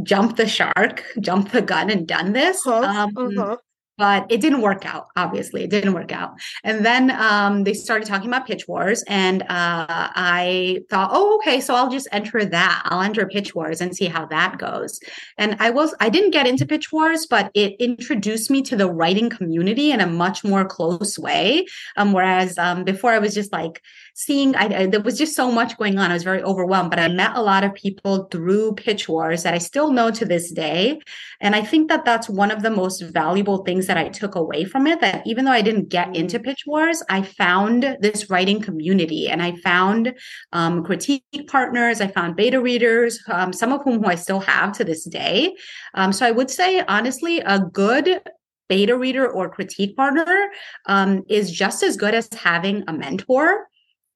jumped 0.03 0.37
the 0.37 0.47
shark, 0.47 1.03
jumped 1.19 1.51
the 1.51 1.61
gun, 1.61 1.89
and 1.89 2.07
done 2.07 2.33
this. 2.33 2.65
Uh-huh, 2.65 2.85
um, 2.85 3.17
uh-huh 3.17 3.57
but 4.01 4.25
it 4.31 4.41
didn't 4.41 4.61
work 4.61 4.83
out 4.83 5.07
obviously 5.15 5.63
it 5.63 5.69
didn't 5.69 5.93
work 5.93 6.11
out 6.11 6.31
and 6.63 6.83
then 6.83 7.11
um, 7.11 7.63
they 7.65 7.73
started 7.73 8.07
talking 8.07 8.27
about 8.27 8.47
pitch 8.47 8.67
wars 8.67 9.03
and 9.07 9.43
uh, 9.43 9.85
i 10.15 10.79
thought 10.89 11.11
oh 11.13 11.35
okay 11.35 11.61
so 11.61 11.75
i'll 11.75 11.89
just 11.89 12.07
enter 12.11 12.43
that 12.43 12.81
i'll 12.85 13.01
enter 13.01 13.27
pitch 13.27 13.53
wars 13.53 13.79
and 13.79 13.95
see 13.95 14.05
how 14.05 14.25
that 14.25 14.57
goes 14.57 14.99
and 15.37 15.55
i 15.59 15.69
was 15.69 15.93
i 15.99 16.09
didn't 16.09 16.31
get 16.31 16.47
into 16.47 16.65
pitch 16.65 16.91
wars 16.91 17.27
but 17.27 17.51
it 17.53 17.75
introduced 17.79 18.49
me 18.49 18.63
to 18.63 18.75
the 18.75 18.89
writing 18.89 19.29
community 19.29 19.91
in 19.91 20.01
a 20.01 20.07
much 20.07 20.43
more 20.43 20.65
close 20.65 21.19
way 21.19 21.65
um, 21.95 22.11
whereas 22.11 22.57
um, 22.57 22.83
before 22.83 23.11
i 23.11 23.19
was 23.19 23.35
just 23.35 23.51
like 23.51 23.83
seeing 24.13 24.55
I, 24.55 24.81
I, 24.81 24.85
there 24.87 25.01
was 25.01 25.17
just 25.17 25.35
so 25.35 25.51
much 25.51 25.77
going 25.77 25.97
on. 25.97 26.11
I 26.11 26.13
was 26.13 26.23
very 26.23 26.43
overwhelmed 26.43 26.89
but 26.89 26.99
i 26.99 27.07
met 27.07 27.35
a 27.35 27.41
lot 27.41 27.63
of 27.63 27.73
people 27.73 28.25
through 28.31 28.73
pitch 28.73 29.07
wars 29.07 29.43
that 29.43 29.53
i 29.53 29.57
still 29.57 29.91
know 29.91 30.11
to 30.11 30.25
this 30.25 30.51
day. 30.51 30.99
And 31.39 31.55
i 31.55 31.61
think 31.61 31.89
that 31.89 32.05
that's 32.05 32.29
one 32.29 32.51
of 32.51 32.61
the 32.61 32.69
most 32.69 33.01
valuable 33.01 33.63
things 33.63 33.87
that 33.87 33.97
i 33.97 34.09
took 34.09 34.35
away 34.35 34.63
from 34.65 34.87
it 34.87 35.01
that 35.01 35.25
even 35.25 35.45
though 35.45 35.51
i 35.51 35.61
didn't 35.61 35.89
get 35.89 36.15
into 36.15 36.39
mm. 36.39 36.43
pitch 36.43 36.63
wars 36.67 37.03
i 37.09 37.21
found 37.21 37.97
this 37.99 38.29
writing 38.29 38.61
community. 38.61 39.29
And 39.29 39.41
i 39.41 39.55
found 39.57 40.13
um, 40.53 40.83
critique 40.83 41.23
partners 41.47 42.01
i 42.01 42.07
found 42.07 42.35
beta 42.35 42.61
readers 42.61 43.19
um, 43.27 43.53
some 43.53 43.71
of 43.71 43.81
whom 43.83 44.03
who 44.03 44.09
i 44.09 44.15
still 44.15 44.39
have 44.39 44.71
to 44.73 44.83
this 44.83 45.05
day. 45.05 45.55
Um, 45.93 46.13
so 46.13 46.25
i 46.25 46.31
would 46.31 46.49
say 46.49 46.83
honestly 46.87 47.39
a 47.39 47.59
good 47.59 48.21
beta 48.69 48.97
reader 48.97 49.29
or 49.29 49.49
critique 49.49 49.97
partner 49.97 50.49
um, 50.85 51.23
is 51.27 51.51
just 51.51 51.83
as 51.83 51.97
good 51.97 52.13
as 52.13 52.29
having 52.33 52.85
a 52.87 52.93
mentor 52.93 53.67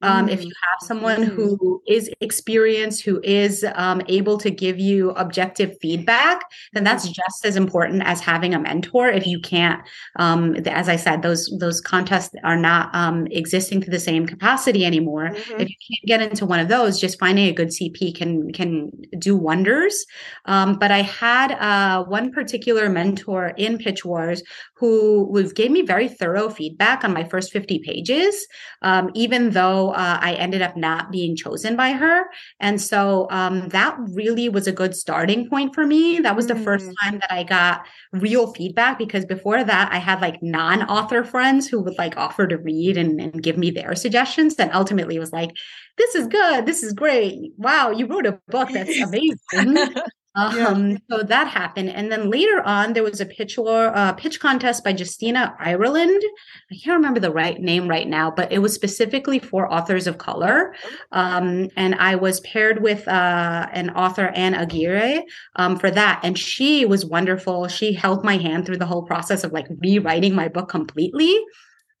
um, 0.02 0.28
if 0.28 0.44
you 0.44 0.52
have 0.68 0.86
someone 0.86 1.22
mm-hmm. 1.22 1.34
who 1.34 1.82
is 1.86 2.10
experienced, 2.20 3.02
who 3.04 3.20
is 3.24 3.64
um, 3.74 4.02
able 4.08 4.36
to 4.38 4.50
give 4.50 4.78
you 4.78 5.10
objective 5.10 5.76
feedback, 5.80 6.42
then 6.74 6.84
that's 6.84 7.08
just 7.08 7.44
as 7.44 7.56
important 7.56 8.02
as 8.04 8.20
having 8.20 8.52
a 8.54 8.58
mentor. 8.58 9.08
If 9.08 9.26
you 9.26 9.40
can't, 9.40 9.80
um, 10.16 10.54
as 10.66 10.88
I 10.88 10.96
said, 10.96 11.22
those 11.22 11.50
those 11.58 11.80
contests 11.80 12.34
are 12.44 12.56
not 12.56 12.94
um, 12.94 13.26
existing 13.30 13.80
to 13.82 13.90
the 13.90 13.98
same 13.98 14.26
capacity 14.26 14.84
anymore. 14.84 15.30
Mm-hmm. 15.30 15.60
If 15.60 15.68
you 15.70 15.76
can't 15.88 16.06
get 16.06 16.30
into 16.30 16.44
one 16.44 16.60
of 16.60 16.68
those, 16.68 17.00
just 17.00 17.18
finding 17.18 17.46
a 17.46 17.52
good 17.52 17.68
CP 17.68 18.14
can 18.14 18.52
can 18.52 18.90
do 19.18 19.34
wonders. 19.36 20.04
Um, 20.44 20.78
but 20.78 20.90
I 20.90 21.02
had 21.02 21.52
uh, 21.52 22.04
one 22.04 22.32
particular 22.32 22.90
mentor 22.90 23.54
in 23.56 23.78
Pitch 23.78 24.04
Wars 24.04 24.42
who 24.74 25.50
gave 25.54 25.70
me 25.70 25.82
very 25.82 26.08
thorough 26.08 26.50
feedback 26.50 27.02
on 27.02 27.14
my 27.14 27.24
first 27.24 27.50
50 27.50 27.78
pages, 27.78 28.46
um, 28.82 29.10
even 29.14 29.50
though 29.50 29.85
uh, 29.90 30.18
I 30.20 30.34
ended 30.34 30.62
up 30.62 30.76
not 30.76 31.10
being 31.10 31.36
chosen 31.36 31.76
by 31.76 31.92
her. 31.92 32.24
And 32.60 32.80
so 32.80 33.26
um, 33.30 33.68
that 33.68 33.96
really 33.98 34.48
was 34.48 34.66
a 34.66 34.72
good 34.72 34.94
starting 34.94 35.48
point 35.48 35.74
for 35.74 35.86
me. 35.86 36.20
That 36.20 36.36
was 36.36 36.46
the 36.46 36.54
mm. 36.54 36.64
first 36.64 36.90
time 37.02 37.18
that 37.20 37.32
I 37.32 37.42
got 37.42 37.86
real 38.12 38.52
feedback 38.52 38.98
because 38.98 39.24
before 39.24 39.62
that, 39.64 39.92
I 39.92 39.98
had 39.98 40.20
like 40.20 40.42
non 40.42 40.82
author 40.84 41.24
friends 41.24 41.68
who 41.68 41.80
would 41.82 41.98
like 41.98 42.16
offer 42.16 42.46
to 42.46 42.58
read 42.58 42.96
and, 42.96 43.20
and 43.20 43.42
give 43.42 43.58
me 43.58 43.70
their 43.70 43.94
suggestions. 43.94 44.54
And 44.56 44.72
ultimately 44.72 45.18
was 45.18 45.32
like, 45.32 45.50
this 45.96 46.14
is 46.14 46.26
good. 46.26 46.66
This 46.66 46.82
is 46.82 46.92
great. 46.92 47.52
Wow, 47.56 47.90
you 47.90 48.06
wrote 48.06 48.26
a 48.26 48.40
book 48.48 48.70
that's 48.72 48.98
amazing. 49.00 49.94
Um, 50.36 50.90
yeah. 50.90 50.96
So 51.10 51.22
that 51.22 51.48
happened, 51.48 51.88
and 51.90 52.12
then 52.12 52.30
later 52.30 52.62
on, 52.62 52.92
there 52.92 53.02
was 53.02 53.20
a 53.20 53.26
pitch 53.26 53.56
war, 53.56 53.90
uh, 53.96 54.12
pitch 54.12 54.38
contest 54.38 54.84
by 54.84 54.90
Justina 54.90 55.56
Ireland. 55.58 56.22
I 56.70 56.76
can't 56.76 56.96
remember 56.96 57.20
the 57.20 57.32
right 57.32 57.58
name 57.58 57.88
right 57.88 58.06
now, 58.06 58.30
but 58.30 58.52
it 58.52 58.58
was 58.58 58.74
specifically 58.74 59.38
for 59.38 59.72
authors 59.72 60.06
of 60.06 60.18
color. 60.18 60.74
Um, 61.10 61.68
and 61.76 61.94
I 61.94 62.16
was 62.16 62.40
paired 62.40 62.82
with 62.82 63.08
uh, 63.08 63.66
an 63.72 63.90
author, 63.90 64.26
Ann 64.28 64.54
Aguirre, 64.54 65.24
um, 65.56 65.78
for 65.78 65.90
that, 65.90 66.20
and 66.22 66.38
she 66.38 66.84
was 66.84 67.06
wonderful. 67.06 67.66
She 67.68 67.94
held 67.94 68.22
my 68.22 68.36
hand 68.36 68.66
through 68.66 68.78
the 68.78 68.86
whole 68.86 69.02
process 69.02 69.42
of 69.42 69.52
like 69.52 69.66
rewriting 69.82 70.34
my 70.34 70.48
book 70.48 70.68
completely. 70.68 71.40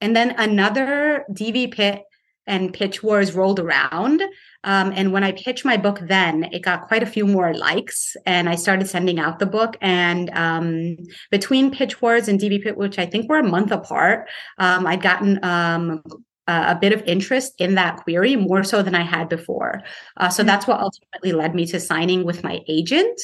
And 0.00 0.14
then 0.14 0.34
another 0.36 1.24
DV 1.32 1.72
Pit 1.72 2.02
and 2.46 2.72
pitch 2.72 3.02
wars 3.02 3.32
rolled 3.32 3.60
around 3.60 4.22
um, 4.66 4.92
and 4.96 5.12
when 5.12 5.22
I 5.22 5.30
pitched 5.30 5.64
my 5.64 5.76
book, 5.76 6.00
then 6.02 6.48
it 6.52 6.62
got 6.62 6.88
quite 6.88 7.04
a 7.04 7.06
few 7.06 7.24
more 7.24 7.54
likes, 7.54 8.16
and 8.26 8.48
I 8.48 8.56
started 8.56 8.88
sending 8.88 9.20
out 9.20 9.38
the 9.38 9.46
book. 9.46 9.76
And 9.80 10.28
um, 10.30 10.96
between 11.30 11.70
Pitch 11.70 12.02
Wars 12.02 12.26
and 12.26 12.40
DV 12.40 12.64
Pit, 12.64 12.76
which 12.76 12.98
I 12.98 13.06
think 13.06 13.30
were 13.30 13.38
a 13.38 13.44
month 13.44 13.70
apart, 13.70 14.28
um, 14.58 14.84
I'd 14.84 15.02
gotten 15.02 15.38
um, 15.44 16.02
a 16.48 16.74
bit 16.74 16.92
of 16.92 17.00
interest 17.02 17.54
in 17.60 17.76
that 17.76 17.98
query 17.98 18.34
more 18.34 18.64
so 18.64 18.82
than 18.82 18.96
I 18.96 19.02
had 19.02 19.28
before. 19.28 19.82
Uh, 20.16 20.30
so 20.30 20.40
mm-hmm. 20.40 20.48
that's 20.48 20.66
what 20.66 20.80
ultimately 20.80 21.32
led 21.32 21.54
me 21.54 21.64
to 21.66 21.78
signing 21.78 22.24
with 22.24 22.42
my 22.42 22.60
agent. 22.66 23.20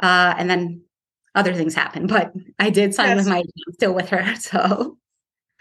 Uh, 0.00 0.34
and 0.38 0.48
then 0.48 0.80
other 1.34 1.52
things 1.52 1.74
happened, 1.74 2.08
but 2.08 2.32
I 2.58 2.70
did 2.70 2.94
sign 2.94 3.08
yes. 3.08 3.16
with 3.18 3.28
my 3.28 3.38
agent, 3.38 3.74
still 3.74 3.92
with 3.92 4.08
her. 4.08 4.24
So, 4.36 4.96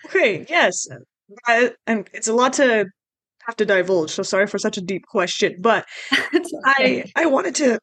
okay, 0.06 0.46
yes. 0.48 0.88
I, 1.46 1.72
and 1.86 2.10
it's 2.14 2.30
a 2.30 2.34
lot 2.34 2.54
to 2.54 2.88
have 3.48 3.56
to 3.58 3.66
divulge. 3.66 4.12
So 4.12 4.24
sorry 4.24 4.48
for 4.48 4.60
such 4.60 4.78
a 4.78 4.82
deep 4.82 5.06
question, 5.08 5.56
but 5.60 5.86
okay. 6.14 6.44
I 6.66 7.06
I 7.16 7.26
wanted 7.26 7.56
to 7.56 7.80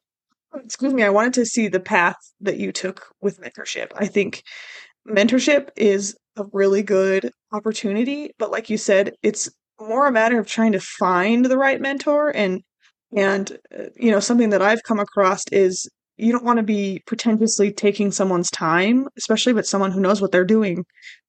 excuse 0.63 0.93
me, 0.93 1.03
I 1.03 1.09
wanted 1.09 1.33
to 1.33 1.45
see 1.45 1.67
the 1.67 1.79
path 1.79 2.15
that 2.41 2.57
you 2.57 2.71
took 2.71 3.07
with 3.21 3.41
mentorship. 3.41 3.91
I 3.95 4.05
think 4.07 4.43
mentorship 5.07 5.69
is 5.75 6.15
a 6.37 6.45
really 6.53 6.83
good 6.83 7.31
opportunity, 7.51 8.31
but 8.39 8.51
like 8.51 8.69
you 8.69 8.77
said, 8.77 9.13
it's 9.21 9.49
more 9.79 10.07
a 10.07 10.11
matter 10.11 10.39
of 10.39 10.47
trying 10.47 10.71
to 10.71 10.79
find 10.79 11.45
the 11.45 11.57
right 11.57 11.81
mentor 11.81 12.29
and 12.29 12.61
and 13.15 13.57
uh, 13.77 13.85
you 13.95 14.11
know 14.11 14.19
something 14.19 14.49
that 14.49 14.61
I've 14.61 14.83
come 14.83 14.99
across 14.99 15.43
is 15.51 15.89
you 16.17 16.31
don't 16.31 16.45
want 16.45 16.57
to 16.57 16.63
be 16.63 17.01
pretentiously 17.05 17.71
taking 17.73 18.11
someone's 18.11 18.49
time, 18.49 19.07
especially 19.17 19.53
with 19.53 19.67
someone 19.67 19.91
who 19.91 19.99
knows 19.99 20.21
what 20.21 20.31
they're 20.31 20.45
doing, 20.45 20.85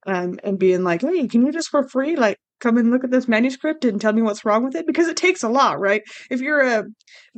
um, 0.07 0.39
and 0.45 0.59
being 0.59 0.85
like, 0.85 1.03
"Hey, 1.03 1.27
can 1.29 1.45
you 1.45 1.53
just 1.53 1.69
for 1.69 1.89
free 1.89 2.17
like 2.17 2.39
come 2.67 2.79
and 2.79 2.91
look 2.91 3.05
at 3.05 3.13
this 3.13 3.29
manuscript 3.29 3.85
and 3.85 4.01
tell 4.01 4.13
me 4.13 4.23
what's 4.23 4.45
wrong 4.45 4.65
with 4.65 4.75
it 4.75 4.87
because 4.87 5.07
it 5.07 5.17
takes 5.17 5.45
a 5.45 5.49
lot, 5.49 5.79
right? 5.79 6.03
If 6.31 6.41
you're 6.41 6.61
a 6.61 6.85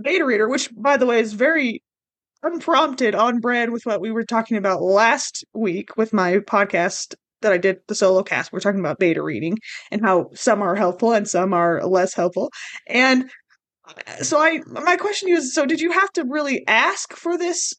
beta 0.00 0.24
reader, 0.24 0.48
which 0.48 0.70
by 0.74 0.96
the 0.96 1.04
way 1.04 1.20
is 1.20 1.34
very 1.34 1.82
unprompted 2.42 3.14
on 3.14 3.40
brand 3.40 3.72
with 3.72 3.84
what 3.84 4.00
we 4.00 4.10
were 4.10 4.24
talking 4.24 4.56
about 4.56 4.80
last 4.80 5.44
week 5.52 5.96
with 5.96 6.14
my 6.14 6.38
podcast 6.38 7.14
that 7.42 7.52
I 7.52 7.58
did 7.58 7.78
the 7.88 7.94
solo 7.94 8.22
cast. 8.22 8.52
We're 8.52 8.60
talking 8.60 8.80
about 8.80 8.98
beta 8.98 9.22
reading 9.22 9.58
and 9.90 10.00
how 10.00 10.30
some 10.34 10.62
are 10.62 10.74
helpful 10.74 11.12
and 11.12 11.28
some 11.28 11.52
are 11.52 11.84
less 11.84 12.14
helpful. 12.14 12.50
And 12.86 13.30
uh, 13.86 14.22
so 14.22 14.40
I 14.40 14.60
my 14.66 14.96
question 14.96 15.28
is 15.28 15.54
so 15.54 15.66
did 15.66 15.80
you 15.80 15.92
have 15.92 16.12
to 16.12 16.24
really 16.24 16.66
ask 16.66 17.12
for 17.14 17.36
this 17.36 17.74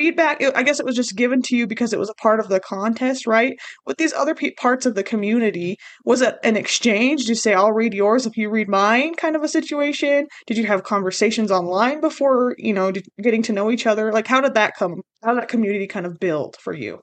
feedback 0.00 0.42
i 0.54 0.62
guess 0.62 0.80
it 0.80 0.86
was 0.86 0.96
just 0.96 1.14
given 1.16 1.42
to 1.42 1.56
you 1.56 1.66
because 1.66 1.92
it 1.92 1.98
was 1.98 2.08
a 2.10 2.14
part 2.14 2.40
of 2.40 2.48
the 2.48 2.60
contest 2.60 3.26
right? 3.26 3.54
With 3.86 3.98
these 3.98 4.12
other 4.12 4.34
pe- 4.34 4.52
parts 4.52 4.86
of 4.86 4.94
the 4.94 5.02
community 5.02 5.76
was 6.04 6.22
it 6.22 6.36
an 6.42 6.56
exchange? 6.56 7.20
Did 7.20 7.28
you 7.28 7.34
say 7.34 7.52
i'll 7.54 7.72
read 7.72 7.94
yours 7.94 8.26
if 8.26 8.36
you 8.36 8.50
read 8.50 8.68
mine 8.68 9.14
kind 9.14 9.36
of 9.36 9.42
a 9.42 9.48
situation? 9.48 10.26
Did 10.46 10.56
you 10.58 10.66
have 10.66 10.82
conversations 10.84 11.50
online 11.50 12.00
before 12.00 12.54
you 12.58 12.72
know 12.72 12.92
getting 13.26 13.42
to 13.44 13.52
know 13.52 13.70
each 13.70 13.86
other? 13.86 14.12
Like 14.12 14.26
how 14.26 14.40
did 14.40 14.54
that 14.54 14.72
come 14.78 14.94
how 15.22 15.32
did 15.34 15.42
that 15.42 15.48
community 15.48 15.86
kind 15.86 16.06
of 16.06 16.18
build 16.18 16.56
for 16.64 16.74
you 16.74 17.00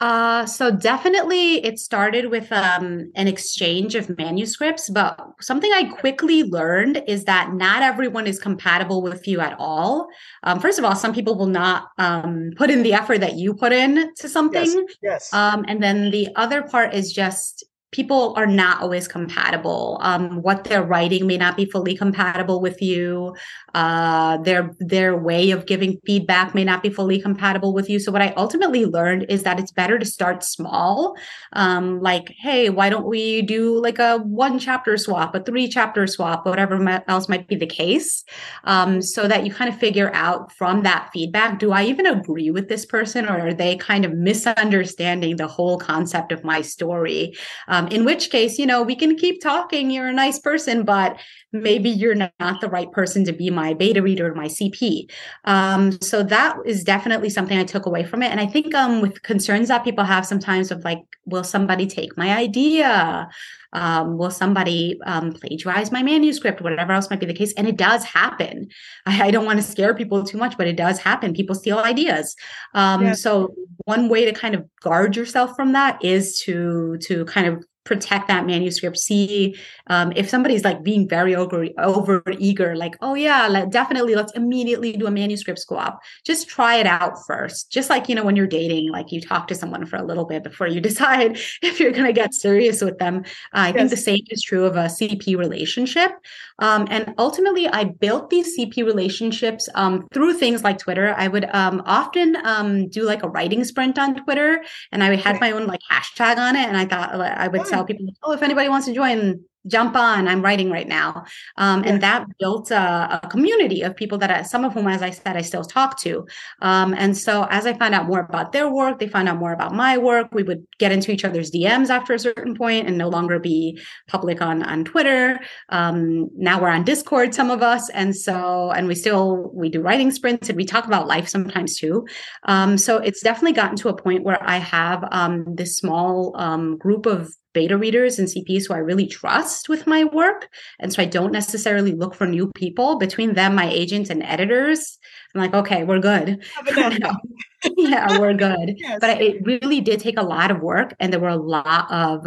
Uh, 0.00 0.46
so 0.46 0.70
definitely 0.70 1.64
it 1.64 1.78
started 1.78 2.30
with 2.30 2.52
um, 2.52 3.10
an 3.16 3.26
exchange 3.26 3.96
of 3.96 4.16
manuscripts, 4.16 4.88
but 4.88 5.18
something 5.40 5.72
I 5.72 5.84
quickly 5.84 6.44
learned 6.44 7.02
is 7.08 7.24
that 7.24 7.52
not 7.52 7.82
everyone 7.82 8.28
is 8.28 8.38
compatible 8.38 9.02
with 9.02 9.26
you 9.26 9.40
at 9.40 9.56
all. 9.58 10.08
Um, 10.44 10.60
first 10.60 10.78
of 10.78 10.84
all, 10.84 10.94
some 10.94 11.12
people 11.12 11.36
will 11.36 11.46
not 11.48 11.88
um, 11.98 12.52
put 12.56 12.70
in 12.70 12.84
the 12.84 12.92
effort 12.92 13.18
that 13.18 13.34
you 13.34 13.54
put 13.54 13.72
in 13.72 14.14
to 14.16 14.28
something. 14.28 14.66
Yes. 14.66 14.96
yes. 15.02 15.34
Um, 15.34 15.64
and 15.66 15.82
then 15.82 16.12
the 16.12 16.28
other 16.36 16.62
part 16.62 16.94
is 16.94 17.12
just 17.12 17.64
people 17.90 18.34
are 18.36 18.46
not 18.46 18.82
always 18.82 19.08
compatible. 19.08 19.98
Um, 20.02 20.42
what 20.42 20.64
they're 20.64 20.82
writing 20.82 21.26
may 21.26 21.38
not 21.38 21.56
be 21.56 21.64
fully 21.64 21.96
compatible 21.96 22.60
with 22.60 22.82
you. 22.82 23.34
Uh, 23.74 24.36
their 24.38 24.74
their 24.78 25.16
way 25.16 25.50
of 25.50 25.66
giving 25.66 25.98
feedback 26.04 26.54
may 26.54 26.64
not 26.64 26.82
be 26.82 26.90
fully 26.90 27.20
compatible 27.20 27.72
with 27.72 27.88
you. 27.88 27.98
So 27.98 28.12
what 28.12 28.20
I 28.20 28.34
ultimately 28.36 28.84
learned 28.84 29.26
is 29.28 29.42
that 29.44 29.58
it's 29.58 29.72
better 29.72 29.98
to 29.98 30.04
start 30.04 30.44
small. 30.44 31.16
Um, 31.54 32.00
like, 32.00 32.34
hey, 32.38 32.68
why 32.68 32.90
don't 32.90 33.06
we 33.06 33.42
do 33.42 33.80
like 33.80 33.98
a 33.98 34.18
one 34.18 34.58
chapter 34.58 34.96
swap, 34.98 35.34
a 35.34 35.42
three 35.42 35.68
chapter 35.68 36.06
swap, 36.06 36.44
whatever 36.44 37.02
else 37.08 37.28
might 37.28 37.48
be 37.48 37.56
the 37.56 37.66
case, 37.66 38.24
um, 38.64 39.00
so 39.00 39.26
that 39.28 39.46
you 39.46 39.52
kind 39.52 39.72
of 39.72 39.78
figure 39.78 40.10
out 40.12 40.52
from 40.52 40.82
that 40.82 41.10
feedback, 41.12 41.58
do 41.58 41.72
I 41.72 41.84
even 41.84 42.06
agree 42.06 42.50
with 42.50 42.68
this 42.68 42.84
person, 42.84 43.26
or 43.26 43.48
are 43.48 43.54
they 43.54 43.76
kind 43.76 44.04
of 44.04 44.12
misunderstanding 44.12 45.36
the 45.36 45.46
whole 45.46 45.78
concept 45.78 46.32
of 46.32 46.44
my 46.44 46.60
story? 46.60 47.34
Um, 47.78 47.86
in 47.88 48.04
which 48.04 48.30
case, 48.30 48.58
you 48.58 48.66
know, 48.66 48.82
we 48.82 48.96
can 48.96 49.16
keep 49.16 49.40
talking. 49.40 49.90
You're 49.90 50.08
a 50.08 50.12
nice 50.12 50.38
person, 50.38 50.84
but 50.84 51.16
maybe 51.52 51.88
you're 51.88 52.14
not 52.14 52.60
the 52.60 52.68
right 52.68 52.90
person 52.92 53.24
to 53.24 53.32
be 53.32 53.50
my 53.50 53.72
beta 53.72 54.02
reader 54.02 54.30
or 54.30 54.34
my 54.34 54.46
CP. 54.46 55.10
Um, 55.44 55.98
so 56.00 56.22
that 56.22 56.56
is 56.66 56.84
definitely 56.84 57.30
something 57.30 57.58
I 57.58 57.64
took 57.64 57.86
away 57.86 58.04
from 58.04 58.22
it. 58.22 58.30
And 58.30 58.40
I 58.40 58.46
think 58.46 58.74
um, 58.74 59.00
with 59.00 59.22
concerns 59.22 59.68
that 59.68 59.84
people 59.84 60.04
have 60.04 60.26
sometimes 60.26 60.70
of 60.70 60.84
like, 60.84 61.00
will 61.24 61.44
somebody 61.44 61.86
take 61.86 62.16
my 62.18 62.36
idea? 62.36 63.28
Um, 63.72 64.16
will 64.16 64.30
somebody 64.30 64.98
um, 65.04 65.32
plagiarize 65.32 65.92
my 65.92 66.02
manuscript, 66.02 66.60
whatever 66.60 66.92
else 66.92 67.10
might 67.10 67.20
be 67.20 67.26
the 67.26 67.34
case? 67.34 67.52
And 67.54 67.66
it 67.66 67.76
does 67.76 68.04
happen. 68.04 68.68
I, 69.06 69.28
I 69.28 69.30
don't 69.30 69.44
want 69.44 69.58
to 69.58 69.62
scare 69.62 69.94
people 69.94 70.24
too 70.24 70.38
much, 70.38 70.56
but 70.56 70.66
it 70.66 70.76
does 70.76 70.98
happen. 70.98 71.34
People 71.34 71.54
steal 71.54 71.78
ideas. 71.78 72.34
Um, 72.74 73.02
yeah. 73.02 73.12
So 73.12 73.54
one 73.84 74.08
way 74.08 74.24
to 74.24 74.32
kind 74.32 74.54
of 74.54 74.64
guard 74.80 75.16
yourself 75.16 75.54
from 75.56 75.72
that 75.72 76.02
is 76.04 76.38
to 76.40 76.98
to 77.02 77.24
kind 77.26 77.46
of 77.46 77.64
protect 77.88 78.28
that 78.28 78.44
manuscript 78.44 78.98
see 78.98 79.56
um, 79.86 80.12
if 80.14 80.28
somebody's 80.28 80.62
like 80.62 80.82
being 80.82 81.08
very 81.08 81.34
over, 81.34 81.66
over 81.78 82.22
eager 82.38 82.76
like 82.76 82.94
oh 83.00 83.14
yeah 83.14 83.48
let, 83.48 83.70
definitely 83.70 84.14
let's 84.14 84.32
immediately 84.32 84.92
do 84.92 85.06
a 85.06 85.10
manuscript 85.10 85.58
swap. 85.58 86.00
Just 86.24 86.48
try 86.48 86.76
it 86.76 86.86
out 86.86 87.14
first. 87.26 87.72
Just 87.72 87.88
like 87.88 88.08
you 88.08 88.14
know 88.14 88.24
when 88.24 88.36
you're 88.36 88.46
dating 88.46 88.90
like 88.92 89.10
you 89.10 89.20
talk 89.20 89.48
to 89.48 89.54
someone 89.54 89.86
for 89.86 89.96
a 89.96 90.04
little 90.04 90.26
bit 90.26 90.44
before 90.44 90.66
you 90.66 90.80
decide 90.90 91.38
if 91.62 91.80
you're 91.80 91.92
going 91.92 92.06
to 92.06 92.12
get 92.12 92.34
serious 92.34 92.82
with 92.82 92.98
them. 92.98 93.22
Uh, 93.54 93.64
i 93.64 93.68
yes. 93.68 93.76
think 93.76 93.90
the 93.90 93.96
same 93.96 94.24
is 94.28 94.42
true 94.42 94.64
of 94.66 94.76
a 94.76 94.84
cp 94.84 95.36
relationship. 95.36 96.12
Um, 96.58 96.86
and 96.90 97.14
ultimately 97.16 97.66
i 97.68 97.84
built 97.84 98.28
these 98.28 98.58
cp 98.58 98.84
relationships 98.84 99.68
um, 99.74 100.06
through 100.12 100.34
things 100.34 100.62
like 100.62 100.78
twitter. 100.78 101.14
I 101.16 101.28
would 101.28 101.48
um, 101.54 101.82
often 101.86 102.36
um, 102.44 102.88
do 102.88 103.04
like 103.04 103.22
a 103.22 103.28
writing 103.28 103.64
sprint 103.64 103.98
on 103.98 104.22
twitter 104.22 104.62
and 104.92 105.02
i 105.02 105.14
had 105.16 105.40
my 105.40 105.52
own 105.52 105.66
like 105.66 105.80
hashtag 105.90 106.36
on 106.36 106.54
it 106.56 106.68
and 106.68 106.76
i 106.76 106.84
thought 106.84 107.14
i 107.14 107.48
would 107.48 107.66
tell 107.78 107.86
people, 107.86 108.06
oh, 108.22 108.32
if 108.32 108.42
anybody 108.42 108.68
wants 108.68 108.86
to 108.86 108.94
join, 108.94 109.44
jump 109.66 109.96
on. 109.96 110.28
I'm 110.28 110.42
writing 110.42 110.70
right 110.70 110.88
now. 110.88 111.24
Um, 111.56 111.82
yeah. 111.82 111.90
and 111.90 112.02
that 112.02 112.26
built 112.38 112.70
a, 112.70 113.20
a, 113.22 113.28
community 113.28 113.82
of 113.82 113.94
people 113.94 114.18
that 114.18 114.30
I, 114.30 114.42
some 114.42 114.64
of 114.64 114.72
whom 114.72 114.88
as 114.88 115.02
i 115.02 115.10
said 115.10 115.36
i 115.36 115.42
still 115.42 115.64
talk 115.64 116.00
to. 116.00 116.26
Um, 116.62 116.94
and 116.94 117.16
so 117.16 117.46
as 117.50 117.66
i 117.66 117.72
found 117.74 117.94
out 117.94 118.06
more 118.06 118.20
about 118.20 118.52
their 118.52 118.70
work 118.70 118.98
they 118.98 119.08
found 119.08 119.28
out 119.28 119.36
more 119.36 119.52
about 119.52 119.74
my 119.74 119.98
work 119.98 120.28
we 120.32 120.42
would 120.42 120.66
get 120.78 120.92
into 120.92 121.12
each 121.12 121.24
other's 121.24 121.50
dms 121.50 121.90
after 121.90 122.14
a 122.14 122.18
certain 122.18 122.54
point 122.54 122.86
and 122.86 122.96
no 122.96 123.08
longer 123.08 123.38
be 123.38 123.78
public 124.06 124.40
on 124.40 124.62
on 124.62 124.84
twitter. 124.84 125.40
Um, 125.68 126.30
now 126.36 126.60
we're 126.60 126.68
on 126.68 126.84
discord 126.84 127.34
some 127.34 127.50
of 127.50 127.62
us 127.62 127.90
and 127.90 128.16
so 128.16 128.70
and 128.70 128.86
we 128.86 128.94
still 128.94 129.50
we 129.52 129.68
do 129.68 129.82
writing 129.82 130.10
sprints 130.10 130.48
and 130.48 130.56
we 130.56 130.64
talk 130.64 130.86
about 130.86 131.06
life 131.06 131.28
sometimes 131.28 131.76
too. 131.76 132.06
Um, 132.44 132.78
so 132.78 132.98
it's 132.98 133.22
definitely 133.22 133.52
gotten 133.52 133.76
to 133.76 133.88
a 133.88 133.96
point 133.96 134.24
where 134.24 134.42
i 134.42 134.58
have 134.58 135.04
um, 135.10 135.44
this 135.54 135.76
small 135.76 136.32
um, 136.36 136.78
group 136.78 137.06
of 137.06 137.30
beta 137.52 137.76
readers 137.76 138.18
and 138.18 138.28
CPs 138.28 138.68
who 138.68 138.74
I 138.74 138.78
really 138.78 139.06
trust 139.06 139.68
with 139.68 139.86
my 139.86 140.04
work. 140.04 140.48
And 140.78 140.92
so 140.92 141.02
I 141.02 141.06
don't 141.06 141.32
necessarily 141.32 141.92
look 141.92 142.14
for 142.14 142.26
new 142.26 142.50
people 142.54 142.98
between 142.98 143.34
them, 143.34 143.54
my 143.54 143.68
agents 143.68 144.10
and 144.10 144.22
editors. 144.22 144.98
I'm 145.34 145.40
like, 145.40 145.54
okay, 145.54 145.84
we're 145.84 146.00
good. 146.00 146.42
yeah, 147.76 148.18
we're 148.18 148.34
good. 148.34 148.74
Yes. 148.78 148.98
But 149.00 149.20
it 149.20 149.44
really 149.44 149.80
did 149.80 150.00
take 150.00 150.18
a 150.18 150.22
lot 150.22 150.50
of 150.50 150.60
work. 150.60 150.94
And 151.00 151.12
there 151.12 151.20
were 151.20 151.28
a 151.28 151.36
lot 151.36 151.90
of 151.90 152.26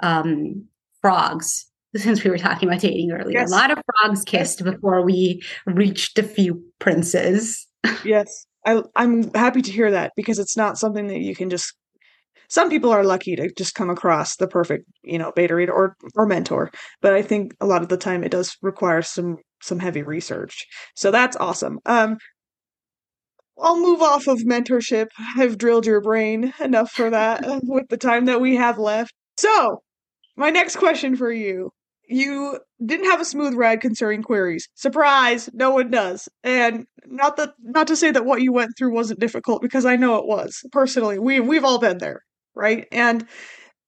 um, 0.00 0.66
frogs 1.00 1.66
since 1.96 2.22
we 2.22 2.30
were 2.30 2.38
talking 2.38 2.68
about 2.68 2.80
dating 2.80 3.10
earlier. 3.10 3.40
Yes. 3.40 3.50
A 3.50 3.54
lot 3.54 3.70
of 3.70 3.78
frogs 3.84 4.24
kissed 4.24 4.60
yes. 4.60 4.70
before 4.70 5.02
we 5.02 5.42
reached 5.66 6.18
a 6.18 6.22
few 6.22 6.62
princes. 6.78 7.66
yes. 8.04 8.46
I, 8.66 8.82
I'm 8.96 9.32
happy 9.34 9.62
to 9.62 9.72
hear 9.72 9.90
that 9.90 10.12
because 10.14 10.38
it's 10.38 10.56
not 10.56 10.78
something 10.78 11.06
that 11.08 11.20
you 11.20 11.34
can 11.34 11.48
just 11.48 11.74
some 12.48 12.70
people 12.70 12.90
are 12.90 13.04
lucky 13.04 13.36
to 13.36 13.50
just 13.56 13.74
come 13.74 13.90
across 13.90 14.36
the 14.36 14.48
perfect, 14.48 14.84
you 15.04 15.18
know, 15.18 15.32
beta 15.34 15.54
reader 15.54 15.72
or 15.72 15.96
or 16.16 16.26
mentor. 16.26 16.70
But 17.00 17.14
I 17.14 17.22
think 17.22 17.54
a 17.60 17.66
lot 17.66 17.82
of 17.82 17.88
the 17.88 17.96
time 17.96 18.24
it 18.24 18.30
does 18.30 18.56
require 18.62 19.02
some 19.02 19.36
some 19.62 19.78
heavy 19.78 20.02
research. 20.02 20.66
So 20.94 21.10
that's 21.10 21.36
awesome. 21.36 21.78
Um 21.86 22.16
I'll 23.60 23.80
move 23.80 24.02
off 24.02 24.28
of 24.28 24.38
mentorship. 24.40 25.08
I've 25.36 25.58
drilled 25.58 25.86
your 25.86 26.00
brain 26.00 26.54
enough 26.60 26.90
for 26.92 27.10
that 27.10 27.44
with 27.64 27.88
the 27.88 27.96
time 27.96 28.26
that 28.26 28.40
we 28.40 28.56
have 28.56 28.78
left. 28.78 29.12
So, 29.36 29.82
my 30.36 30.50
next 30.50 30.76
question 30.76 31.16
for 31.16 31.32
you. 31.32 31.70
You 32.10 32.58
didn't 32.84 33.10
have 33.10 33.20
a 33.20 33.24
smooth 33.24 33.54
ride 33.54 33.82
concerning 33.82 34.22
queries. 34.22 34.68
Surprise, 34.74 35.50
no 35.52 35.70
one 35.70 35.90
does. 35.90 36.28
And 36.42 36.86
not 37.06 37.36
that 37.36 37.52
not 37.60 37.86
to 37.88 37.96
say 37.96 38.10
that 38.10 38.24
what 38.24 38.40
you 38.40 38.52
went 38.52 38.70
through 38.78 38.94
wasn't 38.94 39.20
difficult 39.20 39.60
because 39.60 39.84
I 39.84 39.96
know 39.96 40.16
it 40.16 40.26
was. 40.26 40.62
Personally, 40.72 41.18
we 41.18 41.40
we've 41.40 41.64
all 41.64 41.78
been 41.78 41.98
there 41.98 42.22
right? 42.58 42.86
And 42.92 43.26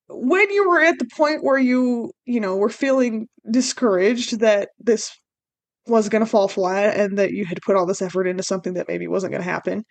when 0.09 0.51
you 0.51 0.69
were 0.69 0.81
at 0.81 0.99
the 0.99 1.09
point 1.17 1.43
where 1.43 1.59
you, 1.59 2.13
you 2.25 2.41
know, 2.41 2.57
were 2.57 2.71
feeling 2.71 3.27
discouraged 3.51 4.41
that 4.41 4.71
this 4.79 5.11
was 5.87 6.09
going 6.09 6.25
to 6.25 6.31
fall 6.31 6.49
flat 6.49 6.97
and 6.97 7.19
that 7.19 7.33
you 7.33 7.45
had 7.45 7.59
put 7.65 7.77
all 7.77 7.87
this 7.87 8.03
effort 8.03 8.27
into 8.27 8.43
something 8.43 8.75
that 8.75 8.89
maybe 8.89 9.09
wasn't 9.09 9.33
going 9.33 9.43
to 9.43 9.51
happen, 9.51 9.83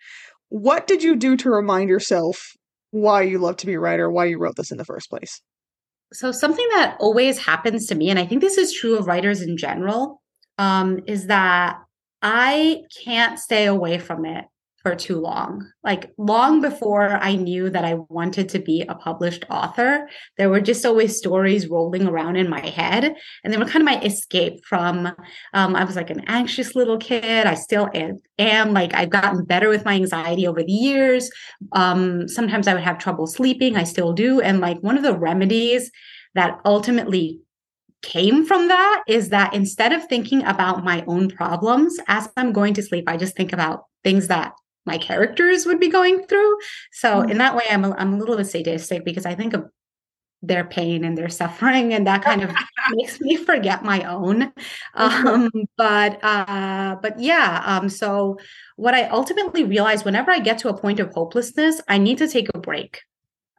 what 0.48 0.86
did 0.86 1.02
you 1.02 1.16
do 1.16 1.36
to 1.36 1.50
remind 1.50 1.88
yourself 1.88 2.38
why 2.90 3.22
you 3.22 3.38
love 3.38 3.56
to 3.58 3.66
be 3.66 3.74
a 3.74 3.80
writer, 3.80 4.10
why 4.10 4.24
you 4.24 4.38
wrote 4.38 4.56
this 4.56 4.72
in 4.72 4.78
the 4.78 4.84
first 4.84 5.08
place? 5.10 5.40
So, 6.12 6.32
something 6.32 6.66
that 6.72 6.96
always 6.98 7.38
happens 7.38 7.86
to 7.86 7.94
me, 7.94 8.10
and 8.10 8.18
I 8.18 8.26
think 8.26 8.40
this 8.40 8.58
is 8.58 8.74
true 8.74 8.98
of 8.98 9.06
writers 9.06 9.42
in 9.42 9.56
general, 9.56 10.20
um, 10.58 10.98
is 11.06 11.28
that 11.28 11.76
I 12.20 12.78
can't 13.04 13.38
stay 13.38 13.66
away 13.66 13.98
from 13.98 14.24
it 14.24 14.44
for 14.82 14.94
too 14.94 15.18
long. 15.18 15.70
Like 15.84 16.10
long 16.16 16.60
before 16.60 17.10
I 17.10 17.34
knew 17.34 17.68
that 17.70 17.84
I 17.84 17.94
wanted 18.08 18.48
to 18.50 18.58
be 18.58 18.82
a 18.88 18.94
published 18.94 19.44
author, 19.50 20.08
there 20.38 20.48
were 20.48 20.60
just 20.60 20.86
always 20.86 21.16
stories 21.16 21.68
rolling 21.68 22.06
around 22.06 22.36
in 22.36 22.48
my 22.48 22.64
head. 22.64 23.14
And 23.44 23.52
they 23.52 23.58
were 23.58 23.66
kind 23.66 23.82
of 23.82 23.84
my 23.84 24.00
escape 24.00 24.64
from, 24.64 25.06
um, 25.52 25.76
I 25.76 25.84
was 25.84 25.96
like 25.96 26.10
an 26.10 26.24
anxious 26.26 26.74
little 26.74 26.98
kid. 26.98 27.46
I 27.46 27.54
still 27.54 27.90
am, 27.94 28.20
am. 28.38 28.72
Like 28.72 28.94
I've 28.94 29.10
gotten 29.10 29.44
better 29.44 29.68
with 29.68 29.84
my 29.84 29.94
anxiety 29.94 30.46
over 30.46 30.62
the 30.62 30.72
years. 30.72 31.30
Um, 31.72 32.26
sometimes 32.26 32.66
I 32.66 32.74
would 32.74 32.82
have 32.82 32.98
trouble 32.98 33.26
sleeping. 33.26 33.76
I 33.76 33.84
still 33.84 34.12
do. 34.12 34.40
And 34.40 34.60
like 34.60 34.78
one 34.80 34.96
of 34.96 35.02
the 35.02 35.16
remedies 35.16 35.90
that 36.34 36.58
ultimately 36.64 37.40
came 38.02 38.46
from 38.46 38.68
that 38.68 39.02
is 39.06 39.28
that 39.28 39.52
instead 39.52 39.92
of 39.92 40.04
thinking 40.06 40.42
about 40.44 40.84
my 40.84 41.04
own 41.06 41.28
problems 41.28 41.98
as 42.08 42.30
I'm 42.36 42.52
going 42.52 42.72
to 42.74 42.82
sleep, 42.82 43.04
I 43.06 43.18
just 43.18 43.36
think 43.36 43.52
about 43.52 43.84
things 44.02 44.28
that 44.28 44.52
my 44.86 44.98
characters 44.98 45.66
would 45.66 45.80
be 45.80 45.88
going 45.88 46.24
through. 46.26 46.56
So 46.92 47.20
mm-hmm. 47.20 47.30
in 47.30 47.38
that 47.38 47.54
way, 47.54 47.64
I'm 47.70 47.84
a, 47.84 47.92
I'm 47.92 48.14
a 48.14 48.18
little 48.18 48.36
bit 48.36 48.46
sadistic 48.46 49.04
because 49.04 49.26
I 49.26 49.34
think 49.34 49.54
of 49.54 49.66
their 50.42 50.64
pain 50.64 51.04
and 51.04 51.18
their 51.18 51.28
suffering, 51.28 51.92
and 51.92 52.06
that 52.06 52.22
kind 52.24 52.42
of 52.42 52.50
makes 52.92 53.20
me 53.20 53.36
forget 53.36 53.84
my 53.84 54.02
own. 54.04 54.52
Um, 54.94 55.50
but 55.76 56.18
uh, 56.24 56.96
but 57.02 57.20
yeah. 57.20 57.62
Um, 57.64 57.88
so 57.88 58.38
what 58.76 58.94
I 58.94 59.04
ultimately 59.08 59.64
realized 59.64 60.04
whenever 60.04 60.30
I 60.30 60.38
get 60.38 60.58
to 60.60 60.68
a 60.68 60.76
point 60.76 60.98
of 60.98 61.12
hopelessness, 61.12 61.80
I 61.88 61.98
need 61.98 62.18
to 62.18 62.28
take 62.28 62.48
a 62.54 62.58
break 62.58 63.02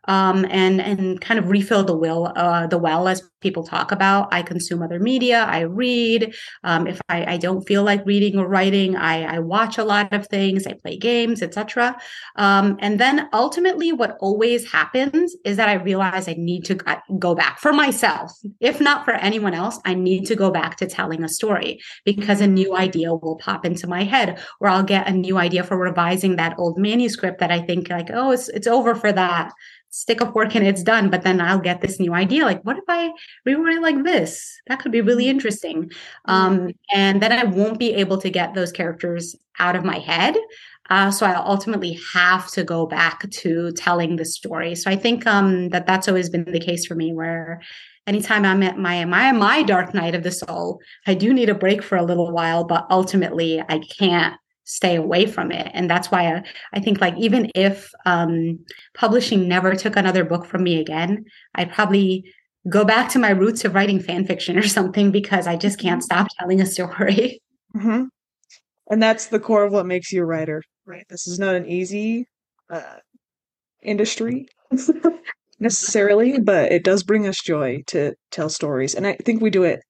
um, 0.06 0.46
and 0.50 0.82
and 0.82 1.22
kind 1.22 1.40
of 1.40 1.50
refill 1.50 1.84
the 1.84 1.96
will 1.96 2.32
uh, 2.36 2.68
the 2.68 2.78
well 2.78 3.08
as 3.08 3.22
people 3.42 3.64
talk 3.64 3.92
about. 3.92 4.32
I 4.32 4.42
consume 4.44 4.82
other 4.82 5.00
media. 5.00 5.44
I 5.44 5.62
read. 5.62 6.34
Um, 6.64 6.88
if 6.88 7.02
I, 7.10 7.34
I, 7.34 7.38
don't 7.38 7.64
feel 7.68 7.84
like 7.84 8.06
reading 8.06 8.38
or 8.38 8.48
writing, 8.48 8.96
I, 8.96 9.24
I 9.36 9.40
watch 9.40 9.80
a 9.80 9.84
lot 9.84 10.14
of 10.14 10.28
things. 10.28 10.68
I 10.68 10.74
play 10.74 10.96
games, 10.96 11.42
etc. 11.42 11.98
Um, 12.36 12.78
and 12.80 13.00
then 13.00 13.28
ultimately, 13.34 13.92
what 13.92 14.16
always 14.20 14.72
happens 14.72 15.36
is 15.44 15.58
that 15.58 15.70
I 15.70 15.74
realize 15.74 16.28
I 16.28 16.36
need 16.38 16.66
to 16.66 16.76
go 17.18 17.34
back 17.34 17.60
for 17.60 17.74
myself. 17.74 18.32
If 18.60 18.80
not 18.80 19.06
for 19.06 19.14
anyone 19.14 19.56
else, 19.56 19.80
I 19.86 19.96
need 19.96 20.26
to 20.28 20.36
go 20.36 20.52
back 20.52 20.78
to 20.78 20.88
telling 20.88 21.24
a 21.24 21.30
story 21.30 21.80
because 22.06 22.42
a 22.42 22.48
new 22.48 22.76
idea 22.76 23.14
will 23.14 23.38
pop 23.38 23.66
into 23.66 23.88
my 23.88 24.04
head, 24.04 24.40
or 24.60 24.70
I'll 24.70 24.84
get 24.84 25.08
a 25.08 25.12
new 25.12 25.38
idea 25.38 25.64
for 25.64 25.78
revising 25.78 26.36
that 26.36 26.56
old 26.60 26.78
manuscript 26.78 27.40
that 27.40 27.52
I 27.52 27.62
think 27.62 27.90
like, 27.90 28.10
oh, 28.14 28.32
it's 28.32 28.50
it's 28.50 28.68
over 28.68 28.94
for 28.94 29.12
that 29.12 29.52
stick 29.92 30.22
a 30.22 30.32
fork 30.32 30.56
and 30.56 30.66
it's 30.66 30.84
done 30.84 31.10
but 31.10 31.22
then 31.22 31.40
i'll 31.40 31.60
get 31.60 31.82
this 31.82 32.00
new 32.00 32.14
idea 32.14 32.46
like 32.46 32.62
what 32.64 32.78
if 32.78 32.84
i 32.88 33.12
rewrite 33.46 33.76
it 33.76 33.82
like 33.82 34.04
this 34.04 34.60
that 34.68 34.80
could 34.80 34.92
be 34.92 35.02
really 35.02 35.26
mm-hmm. 35.26 35.32
interesting 35.32 35.92
um, 36.26 36.60
mm-hmm. 36.60 36.70
and 36.94 37.22
then 37.22 37.32
i 37.32 37.44
won't 37.44 37.78
be 37.78 37.94
able 37.94 38.18
to 38.18 38.30
get 38.30 38.54
those 38.54 38.72
characters 38.72 39.36
out 39.60 39.76
of 39.76 39.84
my 39.84 40.00
head 40.00 40.36
uh, 40.90 41.12
so 41.12 41.26
i 41.26 41.36
ultimately 41.36 42.00
have 42.14 42.50
to 42.50 42.64
go 42.64 42.86
back 42.86 43.30
to 43.30 43.72
telling 43.74 44.16
the 44.16 44.26
story 44.26 44.74
so 44.76 44.90
i 44.90 44.96
think 44.96 45.28
um, 45.28 45.70
that 45.70 45.86
that's 45.86 46.08
always 46.08 46.30
been 46.30 46.46
the 46.46 46.60
case 46.60 46.86
for 46.86 46.96
me 46.96 47.14
where 47.14 47.62
anytime 48.08 48.46
i'm 48.46 48.64
at 48.64 48.78
my 48.78 49.04
my 49.04 49.34
my 49.34 49.62
dark 49.62 49.94
night 49.94 50.16
of 50.16 50.24
the 50.24 50.32
soul 50.32 50.80
i 51.06 51.14
do 51.14 51.34
need 51.34 51.50
a 51.50 51.56
break 51.56 51.84
for 51.84 51.98
a 51.98 52.04
little 52.04 52.32
while 52.32 52.64
but 52.64 52.88
ultimately 52.90 53.62
i 53.68 53.78
can't 53.78 54.36
stay 54.64 54.96
away 54.96 55.26
from 55.26 55.52
it. 55.52 55.70
And 55.74 55.90
that's 55.90 56.12
why 56.12 56.28
i, 56.28 56.44
I 56.74 56.80
think 56.80 57.02
like 57.02 57.18
even 57.18 57.52
if 57.56 57.92
um, 58.06 58.60
publishing 58.94 59.48
never 59.48 59.76
took 59.76 59.96
another 59.96 60.24
book 60.24 60.46
from 60.46 60.64
me 60.64 60.80
again 60.80 61.26
i'd 61.56 61.72
probably 61.72 62.32
go 62.70 62.86
back 62.86 63.10
to 63.10 63.20
my 63.20 63.32
roots 63.32 63.66
of 63.66 63.74
writing 63.74 64.00
fan 64.00 64.26
fiction 64.26 64.58
or 64.58 64.64
something 64.64 65.12
because 65.12 65.48
i 65.48 65.56
just 65.56 65.80
can't 65.80 66.02
mm-hmm. 66.02 66.06
stop 66.06 66.28
telling 66.40 66.62
a 66.62 66.66
story. 66.66 67.42
Mm-hmm. 67.76 68.04
and 68.90 69.02
that's 69.02 69.28
the 69.28 69.40
core 69.40 69.64
of 69.64 69.72
what 69.72 69.86
makes 69.86 70.12
you 70.12 70.22
a 70.22 70.26
writer 70.26 70.62
right? 70.86 71.06
This 71.10 71.28
is 71.28 71.40
not 71.40 71.56
an 71.56 71.68
easy 71.68 72.28
uh, 72.70 72.98
industry 73.82 74.48
necessarily 75.60 76.40
but 76.40 76.72
it 76.72 76.84
does 76.84 77.04
bring 77.04 77.28
us 77.28 77.42
joy 77.42 77.84
to 77.88 78.14
tell 78.32 78.50
stories. 78.50 78.96
And 78.96 79.08
i 79.08 79.14
think 79.14 79.42
we 79.42 79.50
do 79.50 79.64
it 79.64 79.82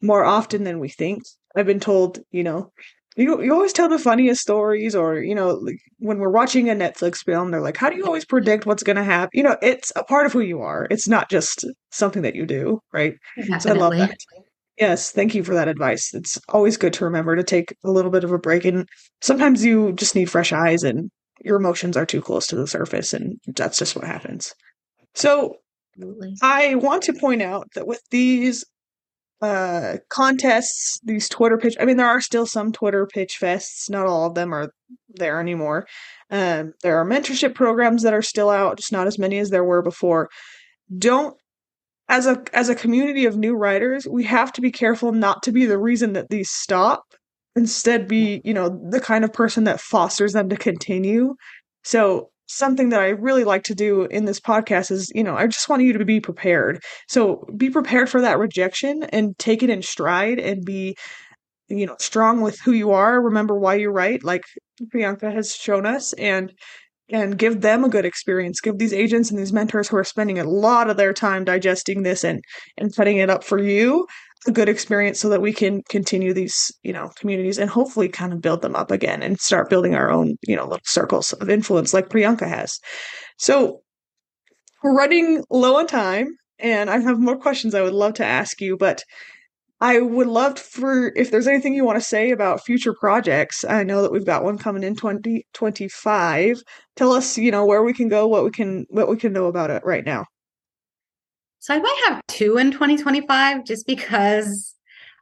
more 0.00 0.24
often 0.24 0.64
than 0.64 0.78
we 0.78 0.88
think. 0.88 1.22
I've 1.56 1.66
been 1.66 1.80
told 1.80 2.20
you 2.30 2.44
know 2.44 2.72
you 3.18 3.42
you 3.42 3.52
always 3.52 3.72
tell 3.72 3.88
the 3.88 3.98
funniest 3.98 4.40
stories 4.40 4.94
or 4.94 5.18
you 5.18 5.34
know 5.34 5.50
like 5.50 5.80
when 5.98 6.18
we're 6.18 6.30
watching 6.30 6.70
a 6.70 6.74
netflix 6.74 7.18
film 7.24 7.50
they're 7.50 7.60
like 7.60 7.76
how 7.76 7.90
do 7.90 7.96
you 7.96 8.06
always 8.06 8.24
predict 8.24 8.64
what's 8.64 8.82
going 8.82 8.96
to 8.96 9.04
happen 9.04 9.30
you 9.32 9.42
know 9.42 9.56
it's 9.60 9.92
a 9.96 10.04
part 10.04 10.24
of 10.24 10.32
who 10.32 10.40
you 10.40 10.60
are. 10.60 10.86
It's 10.90 11.08
not 11.08 11.28
just 11.28 11.66
something 11.90 12.22
that 12.22 12.34
you 12.36 12.46
do 12.46 12.80
right? 12.92 13.14
Definitely. 13.36 13.60
so 13.60 13.70
i 13.70 13.72
love 13.74 13.96
that. 13.96 14.16
Yes 14.78 15.10
thank 15.10 15.34
you 15.34 15.42
for 15.42 15.54
that 15.54 15.68
advice. 15.68 16.14
It's 16.14 16.38
always 16.50 16.76
good 16.76 16.92
to 16.94 17.04
remember 17.04 17.34
to 17.34 17.42
take 17.42 17.74
a 17.84 17.90
little 17.90 18.10
bit 18.10 18.24
of 18.24 18.32
a 18.32 18.38
break 18.38 18.64
and 18.64 18.88
sometimes 19.20 19.64
you 19.64 19.92
just 19.92 20.14
need 20.14 20.30
fresh 20.30 20.52
eyes 20.52 20.84
and 20.84 21.10
your 21.44 21.56
emotions 21.56 21.96
are 21.96 22.06
too 22.06 22.22
close 22.22 22.46
to 22.48 22.56
the 22.56 22.66
surface 22.66 23.12
and 23.12 23.38
that's 23.56 23.78
just 23.78 23.96
what 23.96 24.04
happens. 24.04 24.54
So 25.14 25.56
Absolutely. 25.96 26.34
i 26.42 26.76
want 26.76 27.02
to 27.04 27.12
point 27.12 27.42
out 27.42 27.66
that 27.74 27.88
with 27.88 28.00
these 28.12 28.64
uh 29.40 29.98
contests 30.08 30.98
these 31.04 31.28
twitter 31.28 31.56
pitch 31.56 31.76
i 31.78 31.84
mean 31.84 31.96
there 31.96 32.06
are 32.06 32.20
still 32.20 32.44
some 32.44 32.72
twitter 32.72 33.06
pitch 33.06 33.38
fests 33.40 33.88
not 33.88 34.04
all 34.04 34.26
of 34.26 34.34
them 34.34 34.52
are 34.52 34.72
there 35.08 35.40
anymore. 35.40 35.86
Um 36.30 36.72
there 36.82 36.98
are 36.98 37.06
mentorship 37.06 37.54
programs 37.54 38.02
that 38.02 38.14
are 38.14 38.22
still 38.22 38.50
out 38.50 38.76
just 38.76 38.92
not 38.92 39.06
as 39.06 39.18
many 39.18 39.38
as 39.38 39.50
there 39.50 39.64
were 39.64 39.82
before. 39.82 40.28
Don't 40.96 41.36
as 42.08 42.26
a 42.26 42.42
as 42.52 42.68
a 42.68 42.74
community 42.74 43.26
of 43.26 43.36
new 43.36 43.54
writers 43.54 44.06
we 44.08 44.24
have 44.24 44.52
to 44.52 44.60
be 44.60 44.70
careful 44.70 45.12
not 45.12 45.42
to 45.42 45.52
be 45.52 45.66
the 45.66 45.78
reason 45.78 46.14
that 46.14 46.30
these 46.30 46.50
stop. 46.50 47.04
Instead 47.56 48.08
be 48.08 48.40
you 48.44 48.54
know 48.54 48.68
the 48.90 49.00
kind 49.00 49.24
of 49.24 49.32
person 49.32 49.64
that 49.64 49.80
fosters 49.80 50.32
them 50.32 50.48
to 50.48 50.56
continue. 50.56 51.34
So 51.84 52.30
something 52.48 52.88
that 52.88 53.00
I 53.00 53.08
really 53.08 53.44
like 53.44 53.64
to 53.64 53.74
do 53.74 54.04
in 54.04 54.24
this 54.24 54.40
podcast 54.40 54.90
is, 54.90 55.12
you 55.14 55.22
know, 55.22 55.36
I 55.36 55.46
just 55.46 55.68
want 55.68 55.82
you 55.82 55.92
to 55.92 56.04
be 56.04 56.20
prepared. 56.20 56.82
So 57.06 57.46
be 57.56 57.70
prepared 57.70 58.08
for 58.08 58.20
that 58.22 58.38
rejection 58.38 59.04
and 59.04 59.38
take 59.38 59.62
it 59.62 59.70
in 59.70 59.82
stride 59.82 60.38
and 60.38 60.64
be, 60.64 60.96
you 61.68 61.86
know, 61.86 61.96
strong 61.98 62.40
with 62.40 62.58
who 62.60 62.72
you 62.72 62.90
are. 62.92 63.20
Remember 63.20 63.58
why 63.58 63.74
you 63.74 63.90
write, 63.90 64.24
like 64.24 64.44
Priyanka 64.92 65.32
has 65.32 65.54
shown 65.54 65.86
us, 65.86 66.12
and 66.14 66.52
and 67.10 67.38
give 67.38 67.62
them 67.62 67.84
a 67.84 67.88
good 67.88 68.04
experience. 68.04 68.60
Give 68.60 68.78
these 68.78 68.92
agents 68.92 69.30
and 69.30 69.38
these 69.38 69.52
mentors 69.52 69.88
who 69.88 69.96
are 69.96 70.04
spending 70.04 70.38
a 70.38 70.44
lot 70.44 70.90
of 70.90 70.96
their 70.96 71.12
time 71.12 71.44
digesting 71.44 72.02
this 72.02 72.24
and 72.24 72.42
and 72.76 72.92
setting 72.92 73.18
it 73.18 73.30
up 73.30 73.44
for 73.44 73.58
you 73.58 74.06
a 74.46 74.52
good 74.52 74.68
experience 74.68 75.18
so 75.20 75.28
that 75.28 75.42
we 75.42 75.52
can 75.52 75.82
continue 75.88 76.32
these 76.32 76.72
you 76.82 76.92
know 76.92 77.10
communities 77.18 77.58
and 77.58 77.70
hopefully 77.70 78.08
kind 78.08 78.32
of 78.32 78.40
build 78.40 78.62
them 78.62 78.76
up 78.76 78.90
again 78.90 79.22
and 79.22 79.40
start 79.40 79.68
building 79.68 79.94
our 79.94 80.10
own 80.10 80.36
you 80.46 80.54
know 80.54 80.64
little 80.64 80.78
circles 80.84 81.32
of 81.34 81.50
influence 81.50 81.92
like 81.92 82.08
priyanka 82.08 82.48
has. 82.48 82.78
So 83.36 83.80
we're 84.82 84.96
running 84.96 85.44
low 85.50 85.76
on 85.76 85.86
time 85.86 86.28
and 86.58 86.90
i 86.90 86.98
have 86.98 87.18
more 87.18 87.36
questions 87.36 87.74
i 87.74 87.82
would 87.82 87.92
love 87.92 88.14
to 88.14 88.24
ask 88.24 88.60
you 88.60 88.76
but 88.76 89.02
i 89.80 90.00
would 90.00 90.26
love 90.26 90.58
for 90.58 91.12
if 91.16 91.30
there's 91.30 91.46
anything 91.46 91.74
you 91.74 91.84
want 91.84 91.98
to 91.98 92.04
say 92.04 92.30
about 92.30 92.64
future 92.64 92.94
projects. 92.94 93.64
I 93.64 93.84
know 93.84 94.02
that 94.02 94.12
we've 94.12 94.26
got 94.26 94.44
one 94.44 94.58
coming 94.58 94.84
in 94.84 94.94
2025 94.94 96.62
tell 96.96 97.12
us 97.12 97.36
you 97.38 97.50
know 97.50 97.66
where 97.66 97.82
we 97.82 97.92
can 97.92 98.08
go 98.08 98.26
what 98.28 98.44
we 98.44 98.50
can 98.50 98.86
what 98.90 99.08
we 99.08 99.16
can 99.16 99.32
know 99.32 99.46
about 99.46 99.70
it 99.70 99.82
right 99.84 100.04
now 100.04 100.24
so 101.58 101.74
I 101.74 101.78
might 101.78 102.02
have 102.08 102.20
two 102.28 102.56
in 102.58 102.70
2025 102.70 103.64
just 103.64 103.86
because 103.86 104.74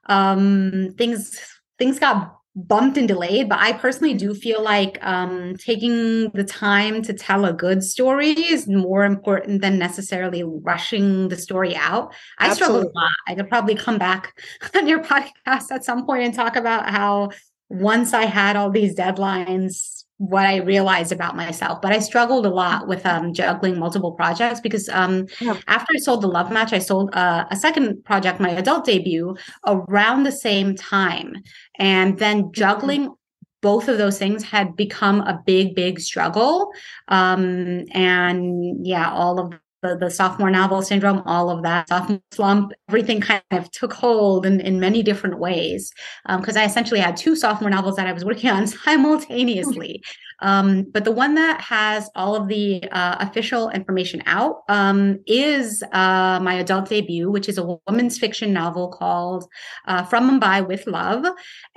um, 0.09 0.94
things 0.96 1.38
things 1.79 1.99
got 1.99 2.33
bumped 2.59 2.96
and 2.96 3.07
delayed 3.07 3.51
but 3.51 3.59
i 3.59 3.70
personally 3.70 4.14
do 4.14 4.35
feel 4.35 4.62
like 4.62 4.99
um, 5.05 5.55
taking 5.59 6.31
the 6.31 6.42
time 6.42 7.03
to 7.03 7.12
tell 7.12 7.44
a 7.44 7.53
good 7.53 7.85
story 7.85 8.31
is 8.31 8.66
more 8.66 9.05
important 9.05 9.61
than 9.61 9.79
necessarily 9.79 10.42
rushing 10.42 11.29
the 11.29 11.37
story 11.37 11.77
out 11.77 12.14
i 12.38 12.49
Absolutely. 12.49 12.81
struggle 12.81 12.92
a 12.92 12.99
lot 12.99 13.11
i 13.27 13.35
could 13.35 13.51
probably 13.51 13.75
come 13.75 13.99
back 13.99 14.40
on 14.75 14.88
your 14.88 15.05
podcast 15.05 15.70
at 15.70 15.85
some 15.85 16.07
point 16.07 16.22
and 16.22 16.33
talk 16.33 16.57
about 16.57 16.88
how 16.88 17.29
once 17.68 18.14
i 18.14 18.25
had 18.25 18.57
all 18.57 18.70
these 18.70 18.94
deadlines 18.94 20.05
what 20.18 20.46
I 20.46 20.57
realized 20.57 21.12
about 21.12 21.37
myself. 21.37 21.83
But 21.83 21.92
I 21.92 21.98
struggled 21.98 22.46
a 22.46 22.50
lot 22.50 22.88
with 22.88 23.05
um, 23.05 23.35
juggling 23.35 23.79
multiple 23.79 24.12
projects 24.12 24.61
because 24.61 24.88
um, 24.88 25.26
yeah. 25.40 25.59
after 25.68 25.92
I 25.94 25.98
sold 25.98 26.22
the 26.22 26.29
Love 26.29 26.50
Match, 26.50 26.72
I 26.72 26.79
sold 26.79 27.14
uh, 27.14 27.44
a 27.50 27.57
second 27.57 28.02
project, 28.05 28.40
my 28.40 28.50
adult 28.50 28.85
debut, 28.85 29.37
around 29.66 30.22
the 30.22 30.33
same 30.33 30.74
time. 30.74 31.35
And 31.79 32.18
then 32.18 32.44
mm-hmm. 32.44 32.52
juggling 32.52 33.02
mm-hmm. 33.02 33.12
both 33.61 33.88
of 33.88 33.98
those 33.98 34.18
things 34.18 34.42
had 34.42 34.74
become 34.74 35.20
a 35.20 35.42
big, 35.44 35.74
big 35.74 36.00
struggle. 36.00 36.70
Um, 37.09 37.85
and 37.92 38.87
yeah, 38.87 39.11
all 39.11 39.38
of 39.38 39.52
the, 39.87 39.96
the 39.96 40.11
sophomore 40.11 40.51
novel 40.51 40.83
syndrome, 40.83 41.22
all 41.27 41.51
of 41.51 41.62
that 41.62 41.88
sophomore 41.88 42.20
slump, 42.33 42.72
everything 42.88 43.20
kind 43.20 43.42
of 43.51 43.70
took 43.70 43.92
hold 43.92 44.46
in, 44.46 44.61
in 44.61 44.81
many 44.81 45.03
different 45.03 45.38
ways. 45.38 45.92
Because 46.27 46.57
um, 46.57 46.62
I 46.62 46.66
essentially 46.66 47.01
had 47.01 47.16
two 47.16 47.37
sophomore 47.37 47.70
novels 47.70 47.96
that 47.96 48.07
I 48.07 48.12
was 48.12 48.25
working 48.25 48.51
on 48.51 48.66
simultaneously. 48.66 50.03
Um, 50.40 50.85
but 50.92 51.05
the 51.05 51.12
one 51.12 51.35
that 51.35 51.61
has 51.61 52.11
all 52.14 52.35
of 52.35 52.49
the 52.49 52.83
uh, 52.90 53.16
official 53.20 53.70
information 53.70 54.22
out 54.27 54.62
um, 54.68 55.20
is 55.27 55.83
uh, 55.92 56.38
my 56.42 56.55
adult 56.55 56.88
debut, 56.88 57.31
which 57.31 57.49
is 57.49 57.59
a 57.59 57.79
woman's 57.87 58.18
fiction 58.18 58.53
novel 58.53 58.88
called 58.88 59.49
uh, 59.87 60.05
From 60.05 60.29
Mumbai 60.29 60.66
with 60.66 60.87
Love. 60.87 61.25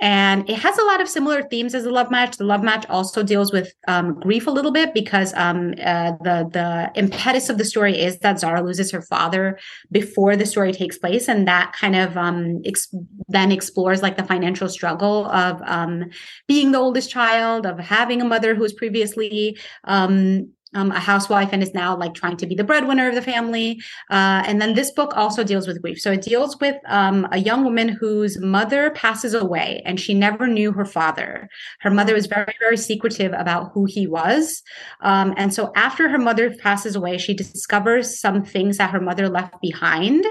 And 0.00 0.48
it 0.48 0.56
has 0.56 0.76
a 0.78 0.84
lot 0.84 1.00
of 1.00 1.08
similar 1.08 1.42
themes 1.42 1.74
as 1.74 1.84
the 1.84 1.90
Love 1.90 2.10
Match. 2.10 2.36
The 2.36 2.44
Love 2.44 2.62
Match 2.62 2.84
also 2.88 3.22
deals 3.22 3.52
with 3.52 3.72
um, 3.88 4.18
grief 4.20 4.46
a 4.46 4.50
little 4.50 4.72
bit 4.72 4.92
because 4.94 5.32
um, 5.34 5.74
uh, 5.82 6.12
the, 6.22 6.48
the 6.52 6.90
impetus 6.94 7.48
of 7.48 7.58
the 7.58 7.64
story 7.64 7.98
is 7.98 8.18
that 8.18 8.40
Zara 8.40 8.62
loses 8.62 8.90
her 8.90 9.02
father 9.02 9.58
before 9.90 10.36
the 10.36 10.46
story 10.46 10.72
takes 10.72 10.98
place. 10.98 11.28
And 11.28 11.48
that 11.48 11.72
kind 11.78 11.96
of 11.96 12.16
um, 12.16 12.60
ex- 12.64 12.94
then 13.28 13.52
explores 13.52 14.02
like 14.02 14.16
the 14.16 14.24
financial 14.24 14.68
struggle 14.68 15.26
of 15.26 15.60
um, 15.62 16.10
being 16.46 16.72
the 16.72 16.78
oldest 16.78 17.10
child, 17.10 17.66
of 17.66 17.78
having 17.78 18.20
a 18.20 18.24
mother 18.24 18.49
mother 18.50 18.56
who 18.56 18.62
was 18.62 18.72
previously 18.72 19.58
um, 19.84 20.50
um, 20.72 20.92
a 20.92 21.00
housewife 21.00 21.48
and 21.52 21.64
is 21.64 21.74
now 21.74 21.96
like 21.96 22.14
trying 22.14 22.36
to 22.36 22.46
be 22.46 22.54
the 22.54 22.62
breadwinner 22.62 23.08
of 23.08 23.16
the 23.16 23.22
family. 23.22 23.82
Uh, 24.08 24.44
and 24.46 24.60
then 24.60 24.74
this 24.74 24.92
book 24.92 25.16
also 25.16 25.42
deals 25.42 25.66
with 25.66 25.82
grief. 25.82 26.00
So 26.00 26.12
it 26.12 26.22
deals 26.22 26.56
with 26.60 26.76
um, 26.86 27.26
a 27.32 27.38
young 27.38 27.64
woman 27.64 27.88
whose 27.88 28.38
mother 28.38 28.90
passes 28.92 29.34
away 29.34 29.82
and 29.84 29.98
she 29.98 30.14
never 30.14 30.46
knew 30.46 30.70
her 30.70 30.84
father. 30.84 31.48
Her 31.80 31.90
mother 31.90 32.14
was 32.14 32.26
very, 32.26 32.54
very 32.60 32.76
secretive 32.76 33.32
about 33.32 33.72
who 33.74 33.84
he 33.84 34.06
was. 34.06 34.62
Um, 35.00 35.34
and 35.36 35.52
so 35.52 35.72
after 35.74 36.08
her 36.08 36.18
mother 36.18 36.54
passes 36.54 36.94
away, 36.94 37.18
she 37.18 37.34
discovers 37.34 38.20
some 38.20 38.44
things 38.44 38.76
that 38.76 38.90
her 38.90 39.00
mother 39.00 39.28
left 39.28 39.60
behind. 39.60 40.24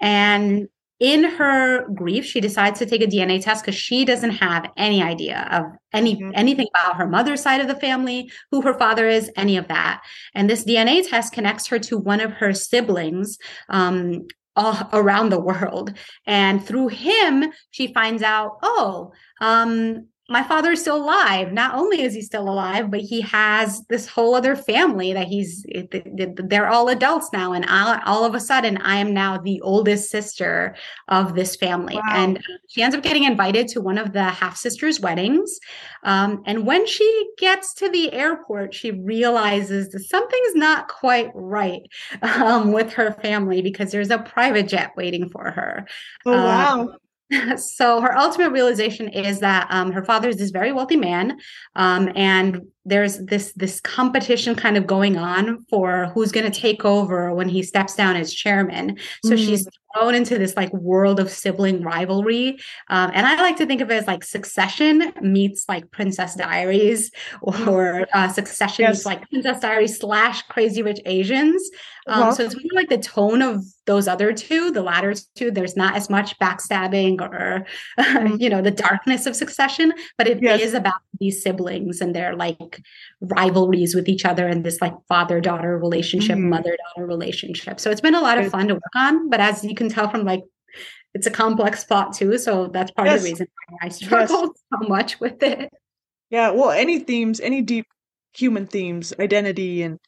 And 0.00 0.68
in 1.00 1.24
her 1.24 1.88
grief 1.90 2.24
she 2.24 2.40
decides 2.40 2.78
to 2.78 2.86
take 2.86 3.02
a 3.02 3.06
dna 3.06 3.42
test 3.42 3.64
because 3.64 3.78
she 3.78 4.04
doesn't 4.04 4.30
have 4.30 4.70
any 4.76 5.02
idea 5.02 5.48
of 5.50 5.64
any 5.92 6.16
mm-hmm. 6.16 6.30
anything 6.34 6.66
about 6.74 6.96
her 6.96 7.06
mother's 7.06 7.42
side 7.42 7.60
of 7.60 7.66
the 7.66 7.74
family 7.74 8.30
who 8.50 8.62
her 8.62 8.74
father 8.74 9.08
is 9.08 9.30
any 9.36 9.56
of 9.56 9.66
that 9.68 10.02
and 10.34 10.48
this 10.48 10.64
dna 10.64 11.06
test 11.08 11.32
connects 11.32 11.66
her 11.66 11.78
to 11.78 11.98
one 11.98 12.20
of 12.20 12.32
her 12.32 12.52
siblings 12.52 13.38
um, 13.68 14.26
all 14.56 14.88
around 14.92 15.30
the 15.30 15.40
world 15.40 15.92
and 16.26 16.64
through 16.64 16.88
him 16.88 17.52
she 17.70 17.92
finds 17.92 18.22
out 18.22 18.58
oh 18.62 19.12
um, 19.40 20.06
my 20.30 20.42
father 20.42 20.70
is 20.72 20.80
still 20.80 20.96
alive. 20.96 21.52
Not 21.52 21.74
only 21.74 22.00
is 22.00 22.14
he 22.14 22.22
still 22.22 22.48
alive, 22.48 22.90
but 22.90 23.00
he 23.00 23.20
has 23.20 23.82
this 23.88 24.08
whole 24.08 24.34
other 24.34 24.56
family 24.56 25.12
that 25.12 25.26
he's, 25.26 25.66
they're 25.90 26.70
all 26.70 26.88
adults 26.88 27.28
now. 27.30 27.52
And 27.52 27.66
all, 27.68 27.98
all 28.06 28.24
of 28.24 28.34
a 28.34 28.40
sudden, 28.40 28.78
I 28.78 28.96
am 28.96 29.12
now 29.12 29.36
the 29.36 29.60
oldest 29.60 30.10
sister 30.10 30.76
of 31.08 31.34
this 31.34 31.56
family. 31.56 31.96
Wow. 31.96 32.02
And 32.12 32.44
she 32.68 32.82
ends 32.82 32.96
up 32.96 33.02
getting 33.02 33.24
invited 33.24 33.68
to 33.68 33.82
one 33.82 33.98
of 33.98 34.14
the 34.14 34.24
half 34.24 34.56
sisters' 34.56 34.98
weddings. 34.98 35.60
Um, 36.04 36.42
and 36.46 36.66
when 36.66 36.86
she 36.86 37.30
gets 37.36 37.74
to 37.74 37.90
the 37.90 38.10
airport, 38.14 38.72
she 38.72 38.92
realizes 38.92 39.90
that 39.90 40.04
something's 40.04 40.54
not 40.54 40.88
quite 40.88 41.32
right 41.34 41.82
um, 42.22 42.72
with 42.72 42.94
her 42.94 43.12
family 43.12 43.60
because 43.60 43.92
there's 43.92 44.10
a 44.10 44.18
private 44.18 44.68
jet 44.68 44.92
waiting 44.96 45.28
for 45.28 45.50
her. 45.50 45.86
Oh, 46.24 46.32
wow. 46.32 46.80
Um, 46.80 46.96
so 47.56 48.00
her 48.00 48.16
ultimate 48.16 48.50
realization 48.50 49.08
is 49.08 49.40
that 49.40 49.66
um, 49.70 49.92
her 49.92 50.04
father 50.04 50.28
is 50.28 50.36
this 50.36 50.50
very 50.50 50.72
wealthy 50.72 50.96
man 50.96 51.38
um, 51.76 52.10
and 52.14 52.60
there's 52.84 53.18
this 53.18 53.52
this 53.54 53.80
competition 53.80 54.54
kind 54.54 54.76
of 54.76 54.86
going 54.86 55.16
on 55.16 55.64
for 55.70 56.10
who's 56.14 56.32
going 56.32 56.50
to 56.50 56.60
take 56.60 56.84
over 56.84 57.34
when 57.34 57.48
he 57.48 57.62
steps 57.62 57.94
down 57.94 58.16
as 58.16 58.32
chairman 58.32 58.96
so 59.24 59.32
mm. 59.32 59.38
she's 59.38 59.66
thrown 59.94 60.14
into 60.14 60.38
this 60.38 60.56
like 60.56 60.72
world 60.72 61.20
of 61.20 61.30
sibling 61.30 61.82
rivalry 61.82 62.58
um, 62.88 63.10
and 63.14 63.26
i 63.26 63.36
like 63.36 63.56
to 63.56 63.66
think 63.66 63.80
of 63.80 63.90
it 63.90 63.94
as 63.94 64.06
like 64.06 64.24
succession 64.24 65.12
meets 65.22 65.64
like 65.68 65.90
princess 65.90 66.34
diaries 66.34 67.10
or 67.42 68.06
uh, 68.12 68.28
succession 68.28 68.84
yes. 68.84 68.96
meets 68.96 69.06
like 69.06 69.28
princess 69.30 69.60
diaries 69.60 69.98
slash 69.98 70.42
crazy 70.42 70.82
rich 70.82 71.00
asians 71.06 71.70
um, 72.06 72.22
uh-huh. 72.22 72.32
so 72.32 72.44
it's 72.44 72.54
more 72.54 72.74
like 72.74 72.88
the 72.88 72.98
tone 72.98 73.40
of 73.40 73.64
those 73.86 74.08
other 74.08 74.32
two 74.32 74.70
the 74.70 74.82
latter 74.82 75.14
two 75.34 75.50
there's 75.50 75.76
not 75.76 75.96
as 75.96 76.10
much 76.10 76.38
backstabbing 76.38 77.20
or 77.20 77.66
mm. 77.98 78.40
you 78.40 78.48
know 78.48 78.62
the 78.62 78.70
darkness 78.70 79.26
of 79.26 79.36
succession 79.36 79.92
but 80.18 80.26
it 80.26 80.42
yes. 80.42 80.60
is 80.60 80.74
about 80.74 81.00
these 81.20 81.42
siblings 81.42 82.00
and 82.00 82.14
their 82.14 82.34
like 82.34 82.80
rivalries 83.20 83.94
with 83.94 84.08
each 84.08 84.24
other 84.24 84.46
and 84.46 84.64
this 84.64 84.80
like 84.80 84.94
father 85.08 85.40
daughter 85.40 85.78
relationship, 85.78 86.36
mm-hmm. 86.36 86.50
mother 86.50 86.76
daughter 86.76 87.06
relationship. 87.06 87.80
So 87.80 87.90
it's 87.90 88.00
been 88.00 88.14
a 88.14 88.20
lot 88.20 88.38
of 88.38 88.50
fun 88.50 88.68
to 88.68 88.74
work 88.74 88.96
on. 88.96 89.30
But 89.30 89.40
as 89.40 89.64
you 89.64 89.74
can 89.74 89.83
tell 89.88 90.08
from 90.10 90.24
like, 90.24 90.42
it's 91.14 91.26
a 91.26 91.30
complex 91.30 91.84
plot 91.84 92.12
too. 92.12 92.36
So 92.38 92.68
that's 92.68 92.90
part 92.90 93.08
yes. 93.08 93.16
of 93.18 93.22
the 93.22 93.30
reason 93.30 93.46
why 93.68 93.78
I 93.82 93.88
struggled 93.88 94.50
yes. 94.54 94.80
so 94.82 94.88
much 94.88 95.20
with 95.20 95.42
it. 95.42 95.72
Yeah. 96.30 96.50
Well, 96.50 96.70
any 96.70 96.98
themes, 96.98 97.40
any 97.40 97.62
deep 97.62 97.86
human 98.34 98.66
themes, 98.66 99.12
identity 99.20 99.82
and, 99.82 99.98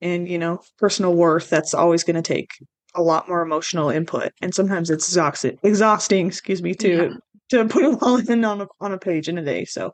and, 0.00 0.28
you 0.28 0.38
know, 0.38 0.60
personal 0.78 1.14
worth, 1.14 1.50
that's 1.50 1.74
always 1.74 2.04
going 2.04 2.16
to 2.16 2.22
take 2.22 2.50
a 2.94 3.02
lot 3.02 3.28
more 3.28 3.42
emotional 3.42 3.90
input. 3.90 4.32
And 4.40 4.54
sometimes 4.54 4.88
it's 4.88 5.06
exhausting, 5.08 5.58
exhausting, 5.62 6.26
excuse 6.28 6.62
me, 6.62 6.74
to, 6.76 6.88
yeah. 6.88 7.08
to 7.50 7.68
put 7.68 7.84
it 7.84 7.98
all 8.00 8.16
in 8.30 8.44
on 8.44 8.62
a, 8.62 8.68
on 8.80 8.92
a 8.92 8.98
page 8.98 9.28
in 9.28 9.36
a 9.36 9.44
day. 9.44 9.64
So 9.64 9.92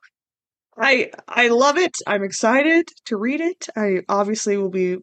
I 0.81 1.11
I 1.29 1.49
love 1.49 1.77
it. 1.77 1.97
I'm 2.07 2.25
excited 2.25 2.89
to 3.07 3.17
read 3.17 3.41
it. 3.41 3.69
I 3.77 4.01
obviously 4.09 4.57
will 4.57 4.71
be 4.71 4.97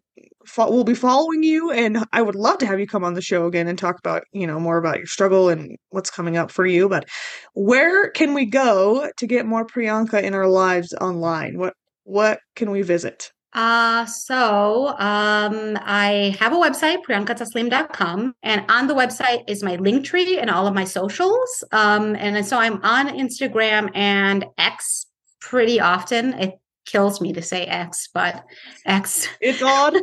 fo- 0.45 0.71
will 0.71 0.83
be 0.83 0.95
following 0.95 1.43
you, 1.43 1.71
and 1.71 2.03
I 2.11 2.21
would 2.21 2.35
love 2.35 2.57
to 2.59 2.65
have 2.65 2.79
you 2.79 2.87
come 2.87 3.03
on 3.03 3.13
the 3.13 3.21
show 3.21 3.45
again 3.45 3.67
and 3.67 3.77
talk 3.77 3.99
about 3.99 4.23
you 4.33 4.47
know 4.47 4.59
more 4.59 4.77
about 4.77 4.97
your 4.97 5.05
struggle 5.05 5.49
and 5.49 5.77
what's 5.89 6.09
coming 6.09 6.35
up 6.35 6.51
for 6.51 6.65
you. 6.65 6.89
But 6.89 7.07
where 7.53 8.09
can 8.09 8.33
we 8.33 8.45
go 8.45 9.11
to 9.15 9.27
get 9.27 9.45
more 9.45 9.65
Priyanka 9.65 10.21
in 10.21 10.33
our 10.33 10.47
lives 10.47 10.93
online? 10.99 11.59
What 11.59 11.73
what 12.03 12.39
can 12.55 12.71
we 12.71 12.81
visit? 12.81 13.31
Uh, 13.53 14.05
so 14.05 14.89
um, 14.99 15.77
I 15.81 16.35
have 16.39 16.53
a 16.53 16.57
website, 16.57 16.97
priyankataslim.com, 17.07 18.33
and 18.43 18.65
on 18.69 18.87
the 18.87 18.93
website 18.93 19.43
is 19.47 19.63
my 19.63 19.77
link 19.77 20.05
tree 20.05 20.37
and 20.37 20.49
all 20.49 20.67
of 20.67 20.75
my 20.75 20.83
socials. 20.83 21.63
Um, 21.71 22.15
and 22.17 22.45
so 22.45 22.59
I'm 22.59 22.79
on 22.83 23.07
Instagram 23.09 23.89
and 23.95 24.45
X 24.59 25.06
pretty 25.39 25.79
often. 25.79 26.33
It 26.33 26.59
kills 26.85 27.21
me 27.21 27.33
to 27.33 27.41
say 27.41 27.65
X, 27.65 28.09
but 28.13 28.43
X. 28.85 29.27
It's 29.41 29.61
odd. 29.61 29.95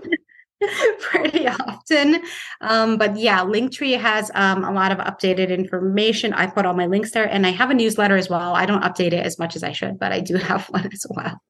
pretty 1.01 1.47
often. 1.49 2.23
Um, 2.61 2.97
but 2.97 3.17
yeah, 3.17 3.41
Linktree 3.41 3.99
has 3.99 4.31
um, 4.35 4.65
a 4.65 4.73
lot 4.73 4.93
of 4.93 4.99
updated 4.99 5.51
information. 5.51 6.33
I 6.33 6.47
put 6.47 6.67
all 6.67 6.75
my 6.75 6.87
links 6.87 7.11
there 7.11 7.29
and 7.29 7.47
I 7.47 7.51
have 7.51 7.71
a 7.71 7.75
newsletter 7.75 8.17
as 8.17 8.31
well. 8.31 8.55
I 8.55 8.67
don't 8.67 8.83
update 8.83 9.13
it 9.13 9.25
as 9.27 9.39
much 9.39 9.57
as 9.57 9.63
I 9.63 9.73
should, 9.73 9.99
but 9.99 10.13
I 10.13 10.21
do 10.21 10.37
have 10.39 10.67
one 10.67 10.87
as 10.93 11.07
well. 11.11 11.41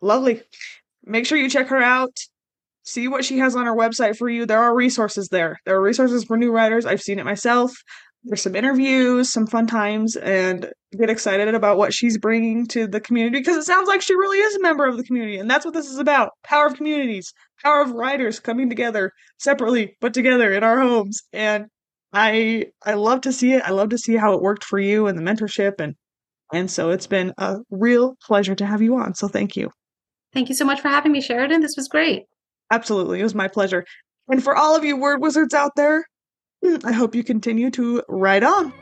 Lovely. 0.00 0.42
Make 1.04 1.26
sure 1.26 1.38
you 1.38 1.48
check 1.48 1.68
her 1.68 1.82
out. 1.82 2.18
See 2.84 3.06
what 3.06 3.24
she 3.24 3.38
has 3.38 3.54
on 3.54 3.66
her 3.66 3.74
website 3.74 4.16
for 4.16 4.28
you. 4.28 4.44
There 4.44 4.58
are 4.58 4.74
resources 4.74 5.28
there. 5.28 5.60
There 5.64 5.76
are 5.76 5.82
resources 5.82 6.24
for 6.24 6.36
new 6.36 6.50
writers. 6.50 6.84
I've 6.84 7.02
seen 7.02 7.20
it 7.20 7.24
myself 7.24 7.72
there's 8.24 8.42
some 8.42 8.54
interviews, 8.54 9.32
some 9.32 9.46
fun 9.46 9.66
times, 9.66 10.16
and 10.16 10.72
get 10.96 11.10
excited 11.10 11.54
about 11.54 11.76
what 11.76 11.92
she's 11.92 12.18
bringing 12.18 12.66
to 12.68 12.86
the 12.86 13.00
community 13.00 13.38
because 13.38 13.56
it 13.56 13.64
sounds 13.64 13.88
like 13.88 14.00
she 14.00 14.14
really 14.14 14.38
is 14.38 14.54
a 14.54 14.62
member 14.62 14.86
of 14.86 14.96
the 14.96 15.02
community, 15.04 15.38
and 15.38 15.50
that's 15.50 15.64
what 15.64 15.74
this 15.74 15.86
is 15.86 15.98
about: 15.98 16.30
power 16.44 16.66
of 16.66 16.74
communities, 16.74 17.32
power 17.62 17.82
of 17.82 17.92
writers 17.92 18.38
coming 18.38 18.68
together 18.68 19.12
separately 19.38 19.96
but 20.00 20.14
together 20.14 20.52
in 20.52 20.62
our 20.62 20.80
homes. 20.80 21.22
And 21.32 21.66
I 22.12 22.66
I 22.84 22.94
love 22.94 23.22
to 23.22 23.32
see 23.32 23.54
it. 23.54 23.62
I 23.64 23.70
love 23.70 23.88
to 23.90 23.98
see 23.98 24.16
how 24.16 24.34
it 24.34 24.42
worked 24.42 24.64
for 24.64 24.78
you 24.78 25.06
and 25.06 25.18
the 25.18 25.22
mentorship, 25.22 25.80
and 25.80 25.94
and 26.52 26.70
so 26.70 26.90
it's 26.90 27.06
been 27.06 27.32
a 27.38 27.56
real 27.70 28.14
pleasure 28.24 28.54
to 28.54 28.66
have 28.66 28.82
you 28.82 28.96
on. 28.96 29.14
So 29.14 29.26
thank 29.26 29.56
you. 29.56 29.70
Thank 30.32 30.48
you 30.48 30.54
so 30.54 30.64
much 30.64 30.80
for 30.80 30.88
having 30.88 31.12
me, 31.12 31.20
Sheridan. 31.20 31.60
This 31.60 31.76
was 31.76 31.88
great. 31.88 32.22
Absolutely, 32.70 33.20
it 33.20 33.24
was 33.24 33.34
my 33.34 33.48
pleasure. 33.48 33.84
And 34.28 34.42
for 34.42 34.56
all 34.56 34.76
of 34.76 34.84
you 34.84 34.96
word 34.96 35.20
wizards 35.20 35.52
out 35.52 35.72
there, 35.76 36.04
I 36.84 36.92
hope 36.92 37.14
you 37.14 37.24
continue 37.24 37.70
to 37.72 38.02
write 38.08 38.42
on. 38.44 38.72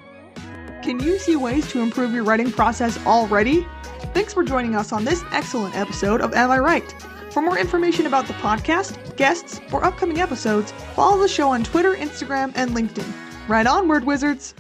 Can 0.82 1.00
you 1.00 1.18
see 1.18 1.36
ways 1.36 1.68
to 1.70 1.80
improve 1.80 2.12
your 2.12 2.24
writing 2.24 2.50
process 2.50 2.98
already? 3.06 3.66
Thanks 4.14 4.34
for 4.34 4.42
joining 4.42 4.74
us 4.74 4.92
on 4.92 5.04
this 5.04 5.22
excellent 5.32 5.76
episode 5.76 6.20
of 6.20 6.34
Am 6.34 6.50
I 6.50 6.58
Write? 6.58 6.94
For 7.30 7.42
more 7.42 7.58
information 7.58 8.06
about 8.06 8.26
the 8.26 8.32
podcast, 8.34 9.16
guests, 9.16 9.60
or 9.72 9.84
upcoming 9.84 10.20
episodes, 10.20 10.72
follow 10.94 11.20
the 11.20 11.28
show 11.28 11.50
on 11.50 11.64
Twitter, 11.64 11.94
Instagram, 11.94 12.52
and 12.54 12.72
LinkedIn. 12.72 13.10
Right 13.48 13.66
on, 13.66 13.88
Word 13.88 14.04
Wizards! 14.04 14.54